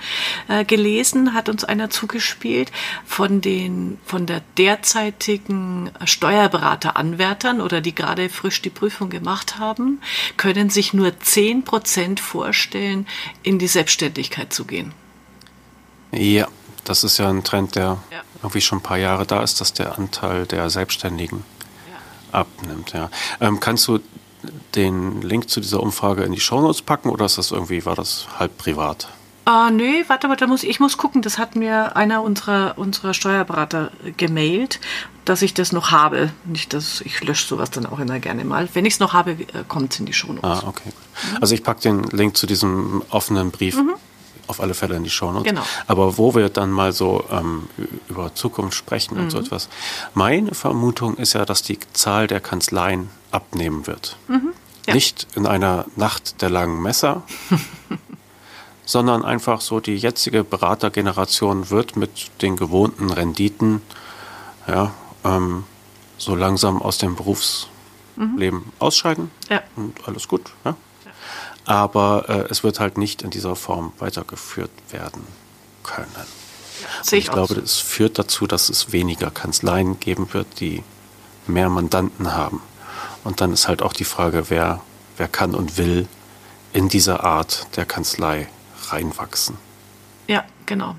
[0.48, 2.70] äh, gelesen, hat uns einer zugespielt,
[3.04, 10.00] von den, von der derzeitigen Steuerberateranwärtern oder die gerade frisch die Prüfung gemacht haben,
[10.36, 13.06] können sich nur zehn Prozent vorstellen,
[13.42, 14.92] in die Selbstständigkeit zu gehen.
[16.12, 16.48] Ja,
[16.84, 18.22] das ist ja ein Trend, der ja.
[18.42, 21.44] irgendwie schon ein paar Jahre da ist, dass der Anteil der Selbstständigen
[21.90, 22.38] ja.
[22.38, 22.92] abnimmt.
[22.92, 23.10] Ja.
[23.40, 24.00] Ähm, kannst du
[24.74, 28.26] den Link zu dieser Umfrage in die Shownotes packen oder ist das irgendwie, war das
[28.38, 29.08] halb privat?
[29.46, 31.22] Ah, nö, warte mal, da muss, ich muss gucken.
[31.22, 34.80] Das hat mir einer unserer, unserer Steuerberater gemailt,
[35.24, 36.30] dass ich das noch habe.
[36.44, 38.68] Nicht, dass ich lösche sowas dann auch immer gerne mal.
[38.74, 40.44] Wenn ich es noch habe, äh, kommt es in die Shownotes.
[40.44, 40.92] Ah, okay.
[41.40, 43.94] Also ich packe den Link zu diesem offenen Brief mhm
[44.50, 45.48] auf alle Fälle in die Shownotes.
[45.48, 45.62] Genau.
[45.86, 47.68] Aber wo wir dann mal so ähm,
[48.08, 49.22] über Zukunft sprechen mhm.
[49.22, 49.44] und so mhm.
[49.44, 49.68] etwas.
[50.14, 54.16] Meine Vermutung ist ja, dass die Zahl der Kanzleien abnehmen wird.
[54.28, 54.52] Mhm.
[54.86, 54.94] Ja.
[54.94, 57.22] Nicht in einer Nacht der langen Messer,
[58.84, 63.82] sondern einfach so die jetzige Beratergeneration wird mit den gewohnten Renditen
[64.66, 64.92] ja,
[65.24, 65.64] ähm,
[66.18, 68.72] so langsam aus dem Berufsleben mhm.
[68.78, 69.30] ausscheiden.
[69.48, 69.62] Ja.
[69.76, 70.50] Und alles gut.
[70.64, 70.74] Ja?
[71.64, 75.26] Aber äh, es wird halt nicht in dieser Form weitergeführt werden
[75.82, 76.08] können.
[77.02, 80.82] Sehe ich, glaube, das führt dazu, dass es weniger Kanzleien geben wird, die
[81.46, 82.62] mehr Mandanten haben.
[83.24, 84.80] Und dann ist halt auch die Frage, wer,
[85.16, 86.08] wer kann und will
[86.72, 88.48] in diese Art der Kanzlei
[88.88, 89.56] reinwachsen.
[90.26, 90.94] Ja, genau.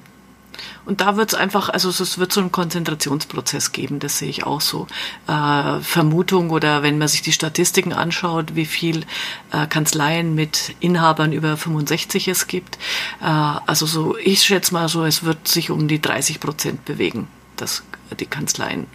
[0.85, 4.43] Und da wird es einfach, also es wird so einen Konzentrationsprozess geben, das sehe ich
[4.45, 4.87] auch so.
[5.27, 9.05] Äh, Vermutung oder wenn man sich die Statistiken anschaut, wie viel
[9.51, 12.77] äh, Kanzleien mit Inhabern über 65 es gibt.
[13.21, 17.27] Äh, also so, ich schätze mal so, es wird sich um die 30 Prozent bewegen,
[17.55, 17.83] dass
[18.19, 18.87] die Kanzleien,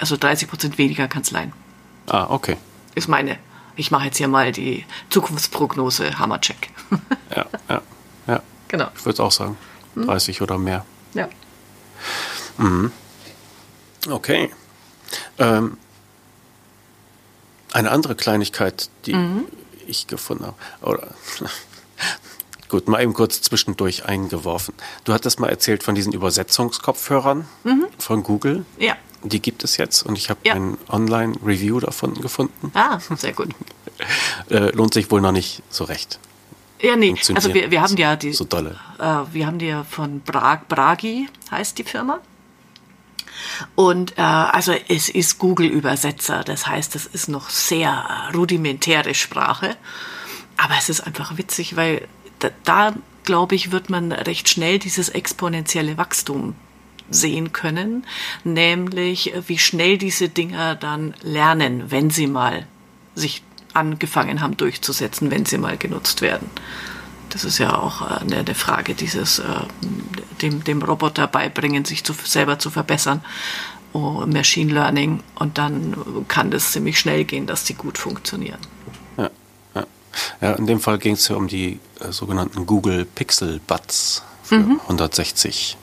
[0.00, 1.52] also 30 Prozent weniger Kanzleien.
[2.06, 2.56] Ah, okay.
[2.94, 3.38] Ist meine.
[3.78, 6.70] Ich mache jetzt hier mal die Zukunftsprognose, Hammercheck.
[7.36, 7.82] ja, ja,
[8.26, 8.42] ja.
[8.68, 8.88] Genau.
[8.96, 9.56] Ich würde auch sagen.
[9.96, 10.44] 30 hm?
[10.44, 10.84] oder mehr.
[11.14, 11.28] Ja.
[12.58, 12.92] Mhm.
[14.10, 14.50] Okay.
[15.38, 15.78] Ähm,
[17.72, 19.44] eine andere Kleinigkeit, die mhm.
[19.86, 21.08] ich gefunden habe, oder
[22.68, 24.74] gut, mal eben kurz zwischendurch eingeworfen.
[25.04, 27.86] Du hattest mal erzählt von diesen Übersetzungskopfhörern mhm.
[27.98, 28.64] von Google.
[28.78, 28.96] Ja.
[29.22, 30.54] Die gibt es jetzt und ich habe ja.
[30.54, 32.70] ein Online-Review davon gefunden.
[32.74, 33.48] Ah, sehr gut.
[34.50, 36.18] äh, lohnt sich wohl noch nicht so recht.
[36.80, 38.78] Ja, nee, also wir, wir haben ja die, so dolle.
[38.98, 42.20] Äh, wir haben die ja von Bra Bragi, heißt die Firma.
[43.74, 49.76] Und äh, also es ist Google-Übersetzer, das heißt, es ist noch sehr rudimentäre Sprache.
[50.56, 52.06] Aber es ist einfach witzig, weil
[52.38, 56.54] da, da glaube ich, wird man recht schnell dieses exponentielle Wachstum
[57.08, 58.04] sehen können,
[58.44, 62.66] nämlich wie schnell diese Dinger dann lernen, wenn sie mal
[63.14, 63.42] sich
[63.76, 66.50] angefangen haben durchzusetzen, wenn sie mal genutzt werden.
[67.30, 69.44] Das ist ja auch äh, eine, eine Frage dieses äh,
[70.42, 73.22] dem, dem Roboter beibringen, sich zu, selber zu verbessern.
[73.92, 78.58] Oh, Machine Learning und dann kann das ziemlich schnell gehen, dass die gut funktionieren.
[79.16, 79.30] Ja,
[79.74, 79.86] ja.
[80.40, 84.58] ja in dem Fall ging es ja um die äh, sogenannten Google Pixel Buds für
[84.58, 84.80] mhm.
[84.82, 85.76] 160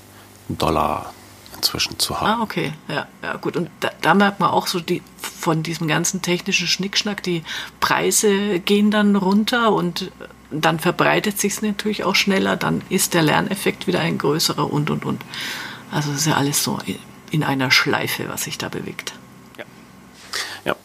[0.50, 1.14] Dollar
[1.56, 2.42] inzwischen zu haben.
[2.42, 3.56] Ah, okay, ja, ja gut.
[3.58, 5.02] Und da, da, merkt man auch so die
[5.44, 7.44] von diesem ganzen technischen Schnickschnack, die
[7.82, 10.10] Preise gehen dann runter und
[10.52, 14.90] dann verbreitet sich es natürlich auch schneller, dann ist der Lerneffekt wieder ein größerer und
[14.90, 15.22] und und.
[15.92, 16.80] Also es ist ja alles so
[17.30, 19.14] in einer Schleife, was sich da bewegt.
[19.58, 19.66] Ja.
[20.64, 20.76] ja.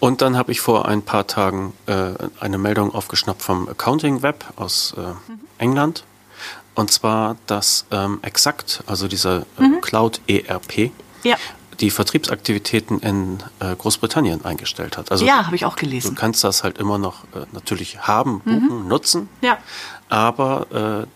[0.00, 4.46] Und dann habe ich vor ein paar Tagen äh, eine Meldung aufgeschnappt vom Accounting Web
[4.56, 5.40] aus äh, mhm.
[5.58, 6.04] England.
[6.74, 9.80] Und zwar, dass ähm, Exakt, also dieser äh, mhm.
[9.82, 10.90] Cloud ERP,
[11.24, 11.36] ja.
[11.80, 15.10] Die Vertriebsaktivitäten in äh, Großbritannien eingestellt hat.
[15.12, 16.14] Also ja, habe ich auch gelesen.
[16.14, 18.60] Du kannst das halt immer noch äh, natürlich haben, mhm.
[18.60, 18.88] buchen, mhm.
[18.88, 19.58] nutzen, ja.
[20.08, 21.06] aber äh,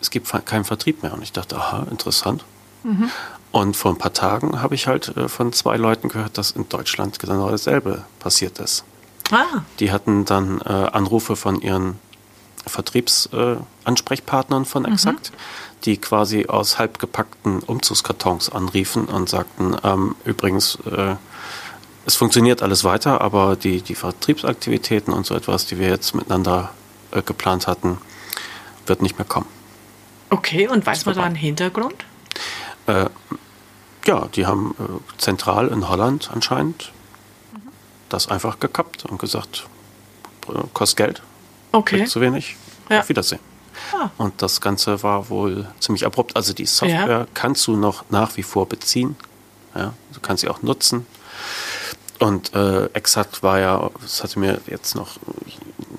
[0.00, 1.14] es gibt keinen Vertrieb mehr.
[1.14, 2.44] Und ich dachte, aha, interessant.
[2.82, 3.10] Mhm.
[3.50, 6.68] Und vor ein paar Tagen habe ich halt äh, von zwei Leuten gehört, dass in
[6.68, 8.84] Deutschland genau dasselbe passiert ist.
[9.30, 9.62] Ah.
[9.80, 11.98] Die hatten dann äh, Anrufe von ihren
[12.66, 15.36] Vertriebsansprechpartnern äh, von Exakt, mhm.
[15.84, 21.16] Die quasi aus halbgepackten Umzugskartons anriefen und sagten, ähm, übrigens, äh,
[22.06, 26.70] es funktioniert alles weiter, aber die, die Vertriebsaktivitäten und so etwas, die wir jetzt miteinander
[27.10, 27.98] äh, geplant hatten,
[28.86, 29.46] wird nicht mehr kommen.
[30.30, 32.04] Okay, und weiß man da einen Hintergrund?
[32.86, 33.06] Äh,
[34.06, 36.92] ja, die haben äh, zentral in Holland anscheinend
[37.52, 37.68] mhm.
[38.08, 39.66] das einfach gekappt und gesagt,
[40.48, 41.22] äh, kostet Geld,
[41.74, 42.04] Okay.
[42.04, 42.56] Zu wenig.
[42.88, 43.00] Ja.
[43.00, 43.40] Auf Wiedersehen.
[43.92, 44.10] Ah.
[44.18, 46.36] Und das Ganze war wohl ziemlich abrupt.
[46.36, 47.26] Also die Software ja.
[47.34, 49.16] kannst du noch nach wie vor beziehen.
[49.74, 51.06] Ja, du kannst sie auch nutzen.
[52.20, 55.18] Und äh, Exakt war ja, das hatte mir jetzt noch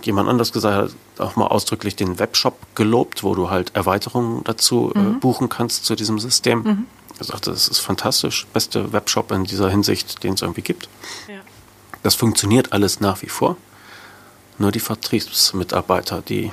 [0.04, 5.00] jemand anders gesagt, auch mal ausdrücklich den Webshop gelobt, wo du halt Erweiterungen dazu äh,
[5.00, 5.16] mhm.
[5.16, 6.64] äh, buchen kannst zu diesem System.
[6.64, 6.86] Mhm.
[7.20, 10.90] Er sagte, das ist fantastisch, beste Webshop in dieser Hinsicht, den es irgendwie gibt.
[11.28, 11.36] Ja.
[12.04, 13.58] Das funktioniert alles nach wie vor.
[14.58, 16.52] Nur die Vertriebsmitarbeiter, die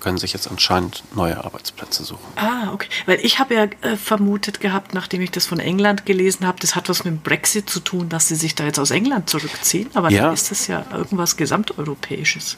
[0.00, 2.26] können sich jetzt anscheinend neue Arbeitsplätze suchen.
[2.36, 2.88] Ah, okay.
[3.06, 6.74] Weil ich habe ja äh, vermutet gehabt, nachdem ich das von England gelesen habe, das
[6.74, 9.90] hat was mit dem Brexit zu tun, dass sie sich da jetzt aus England zurückziehen.
[9.94, 10.24] Aber ja.
[10.24, 12.56] dann ist das ja irgendwas gesamteuropäisches.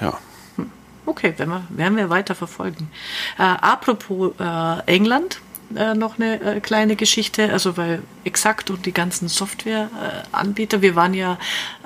[0.00, 0.18] Ja.
[0.56, 0.70] Hm.
[1.04, 2.90] Okay, werden wir, werden wir weiter verfolgen.
[3.38, 5.40] Äh, apropos äh, England,
[5.74, 11.14] äh, noch eine äh, kleine Geschichte, also weil Exakt und die ganzen Softwareanbieter, wir waren
[11.14, 11.38] ja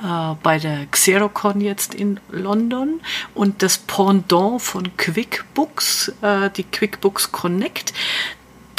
[0.03, 3.01] äh, bei der Xerocon jetzt in London
[3.35, 7.93] und das Pendant von QuickBooks, äh, die QuickBooks Connect,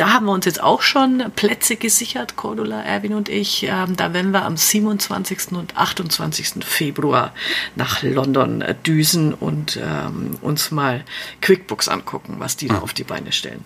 [0.01, 3.61] da haben wir uns jetzt auch schon Plätze gesichert, Cordula, Erwin und ich.
[3.61, 5.51] Ähm, da werden wir am 27.
[5.51, 6.65] und 28.
[6.65, 7.35] Februar
[7.75, 11.05] nach London äh, düsen und ähm, uns mal
[11.41, 13.63] QuickBooks angucken, was die da auf die Beine stellen.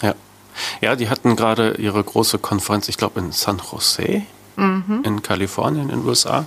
[0.00, 0.14] Ja,
[0.80, 4.24] ja, die hatten gerade ihre große Konferenz, ich glaube in San Jose
[4.58, 5.02] mhm.
[5.04, 6.46] in Kalifornien in den USA.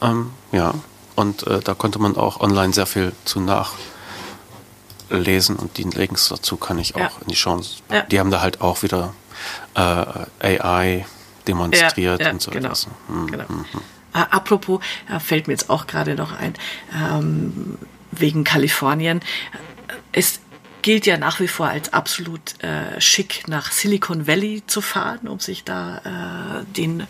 [0.00, 0.74] Ähm, ja,
[1.14, 6.56] und äh, da konnte man auch online sehr viel zu nachlesen und die Links dazu
[6.56, 7.10] kann ich auch ja.
[7.20, 7.82] in die Chance.
[7.90, 8.02] Ja.
[8.02, 9.14] Die haben da halt auch wieder
[9.74, 10.04] äh,
[10.40, 11.06] AI
[11.46, 12.66] demonstriert ja, und so genau.
[12.66, 12.88] etwas.
[13.08, 13.30] Mhm.
[13.30, 13.44] Genau.
[13.48, 13.64] Mhm.
[14.14, 16.54] Äh, apropos, äh, fällt mir jetzt auch gerade noch ein,
[16.94, 17.78] ähm,
[18.10, 19.20] wegen Kalifornien.
[20.12, 20.40] Es
[20.82, 25.38] gilt ja nach wie vor als absolut äh, schick, nach Silicon Valley zu fahren, um
[25.38, 27.06] sich da äh, den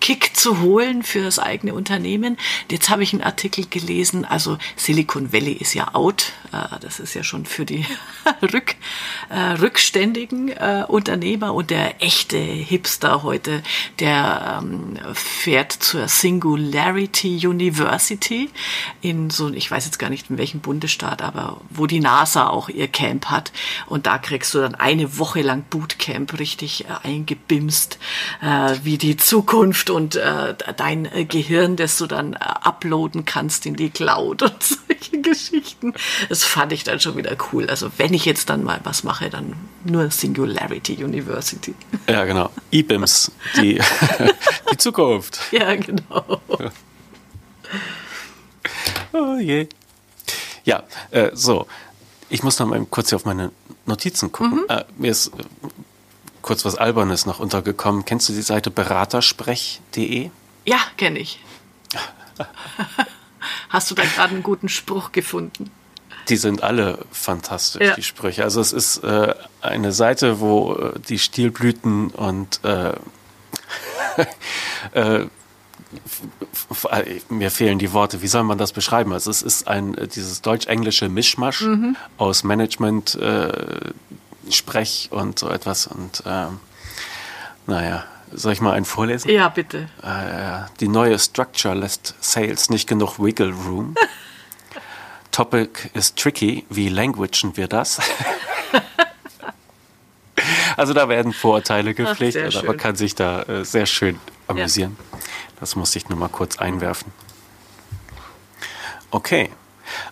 [0.00, 2.36] Kick zu holen für das eigene Unternehmen.
[2.70, 6.32] Jetzt habe ich einen Artikel gelesen, also Silicon Valley ist ja out.
[6.52, 7.84] Äh, das ist ja schon für die
[8.52, 8.76] Rück,
[9.28, 13.62] äh, rückständigen äh, Unternehmer und der echte Hipster heute,
[13.98, 18.50] der ähm, fährt zur Singularity University
[19.00, 22.68] in so, ich weiß jetzt gar nicht in welchem Bundesstaat, aber wo die NASA auch
[22.68, 23.52] ihr Camp hat.
[23.86, 27.98] Und da kriegst du dann eine Woche lang Bootcamp richtig eingebimst,
[28.82, 30.18] wie die Zukunft und
[30.76, 35.94] dein Gehirn, das du dann uploaden kannst in die Cloud und solche Geschichten.
[36.28, 37.68] Das fand ich dann schon wieder cool.
[37.68, 41.74] Also wenn ich jetzt dann mal was mache, dann nur Singularity University.
[42.08, 42.50] Ja, genau.
[42.70, 43.80] IBIMS, die,
[44.72, 45.40] die Zukunft.
[45.50, 46.40] Ja, genau.
[49.12, 49.68] Oh je.
[50.64, 51.66] Ja, äh, so.
[52.28, 53.50] Ich muss noch mal kurz hier auf meine
[53.86, 54.60] Notizen gucken.
[54.60, 54.64] Mhm.
[54.68, 55.42] Äh, mir ist äh,
[56.46, 58.04] kurz was Albernes noch untergekommen.
[58.04, 60.30] Kennst du die Seite beratersprech.de?
[60.64, 61.40] Ja, kenne ich.
[63.68, 65.70] Hast du da gerade einen guten Spruch gefunden?
[66.28, 67.94] Die sind alle fantastisch, ja.
[67.94, 68.44] die Sprüche.
[68.44, 72.92] Also es ist äh, eine Seite, wo äh, die Stilblüten und äh,
[74.92, 75.26] äh,
[77.28, 78.22] mir fehlen die Worte.
[78.22, 79.12] Wie soll man das beschreiben?
[79.12, 81.96] Also es ist ein äh, dieses deutsch-englische Mischmasch mhm.
[82.18, 83.92] aus Management, äh,
[84.50, 85.86] Sprech und so etwas.
[85.86, 86.60] Und ähm,
[87.66, 89.30] naja, soll ich mal einen vorlesen?
[89.30, 89.88] Ja, bitte.
[90.02, 93.94] Äh, die neue Structure lässt Sales nicht genug Wiggle Room.
[95.30, 96.64] Topic ist tricky.
[96.70, 98.00] Wie languagen wir das?
[100.76, 104.96] also da werden Vorurteile gepflegt, Ach, aber man kann sich da äh, sehr schön amüsieren.
[105.12, 105.18] Ja.
[105.60, 107.12] Das musste ich nur mal kurz einwerfen.
[109.10, 109.50] Okay.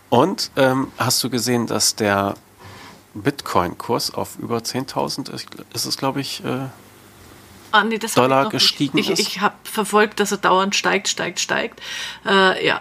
[0.08, 2.34] Und ähm, hast du gesehen, dass der
[3.14, 6.66] Bitcoin-Kurs auf über 10.000 ist, es, glaube ich, äh,
[7.72, 9.18] ah, nee, Dollar gestiegen ich, ist?
[9.20, 11.80] Ich, ich habe verfolgt, dass er dauernd steigt, steigt, steigt.
[12.26, 12.80] Äh, ja,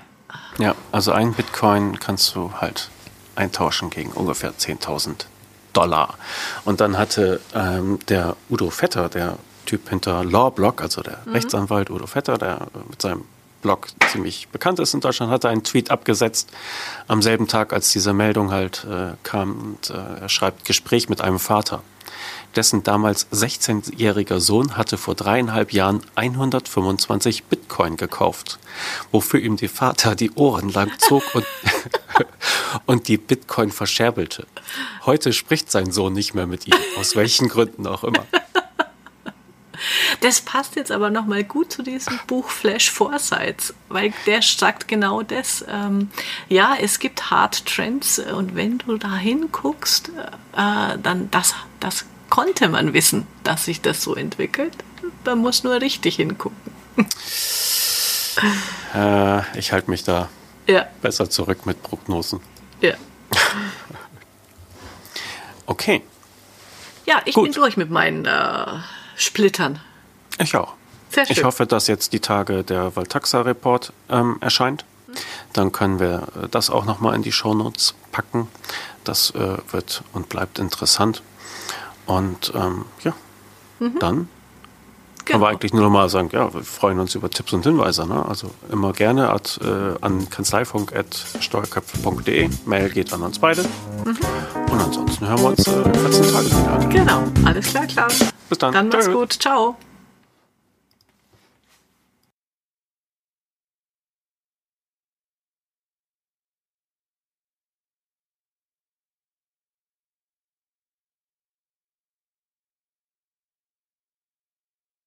[0.57, 2.89] ja, also ein Bitcoin kannst du halt
[3.35, 5.25] eintauschen gegen ungefähr 10.000
[5.73, 6.15] Dollar.
[6.65, 11.33] Und dann hatte ähm, der Udo Vetter, der Typ hinter Lawblock, also der mhm.
[11.33, 13.25] Rechtsanwalt Udo Vetter, der mit seinem
[13.63, 16.51] Blog ziemlich bekannt ist in Deutschland, hat er einen Tweet abgesetzt
[17.07, 19.59] am selben Tag, als diese Meldung halt äh, kam.
[19.59, 21.81] Und äh, er schreibt Gespräch mit einem Vater
[22.55, 28.59] dessen damals 16-jähriger Sohn hatte vor dreieinhalb Jahren 125 Bitcoin gekauft,
[29.11, 31.45] wofür ihm der Vater die Ohren lang zog und,
[32.85, 34.45] und die Bitcoin verscherbelte.
[35.05, 38.25] Heute spricht sein Sohn nicht mehr mit ihm, aus welchen Gründen auch immer.
[40.21, 45.23] Das passt jetzt aber nochmal gut zu diesem Buch Flash Foresights, weil der sagt genau
[45.23, 45.63] das.
[45.67, 46.09] Ähm,
[46.49, 52.69] ja, es gibt Hard Trends und wenn du da hinguckst, äh, dann das, das konnte
[52.69, 54.73] man wissen, dass sich das so entwickelt.
[55.25, 56.57] Man muss nur richtig hingucken.
[58.95, 60.27] Äh, ich halte mich da
[60.67, 60.87] ja.
[61.03, 62.39] besser zurück mit Prognosen.
[62.81, 62.95] Ja.
[65.67, 66.01] okay.
[67.05, 67.45] Ja, ich Gut.
[67.45, 68.65] bin durch mit meinen äh,
[69.15, 69.79] Splittern.
[70.39, 70.73] Ich auch.
[71.09, 71.35] Sehr schön.
[71.35, 74.85] Ich hoffe, dass jetzt die Tage der Valtaxa-Report ähm, erscheint.
[75.53, 78.47] Dann können wir äh, das auch nochmal in die Shownotes packen.
[79.03, 81.21] Das äh, wird und bleibt interessant.
[82.05, 83.13] Und ähm, ja,
[83.79, 83.99] mhm.
[83.99, 84.27] dann
[85.25, 85.39] Genau.
[85.39, 88.05] Aber eigentlich nur noch mal sagen, ja, wir freuen uns über Tipps und Hinweise.
[88.05, 88.25] Ne?
[88.25, 92.49] Also immer gerne at, äh, an kanzleifunk.steuerköpfe.de.
[92.65, 93.63] Mail geht an uns beide.
[93.63, 94.17] Mhm.
[94.69, 96.89] Und ansonsten hören wir uns äh, in 14 Tagen wieder.
[96.89, 98.09] Genau, alles klar, klar.
[98.49, 98.73] Bis dann.
[98.73, 99.33] Dann mach's gut.
[99.33, 99.77] Ciao.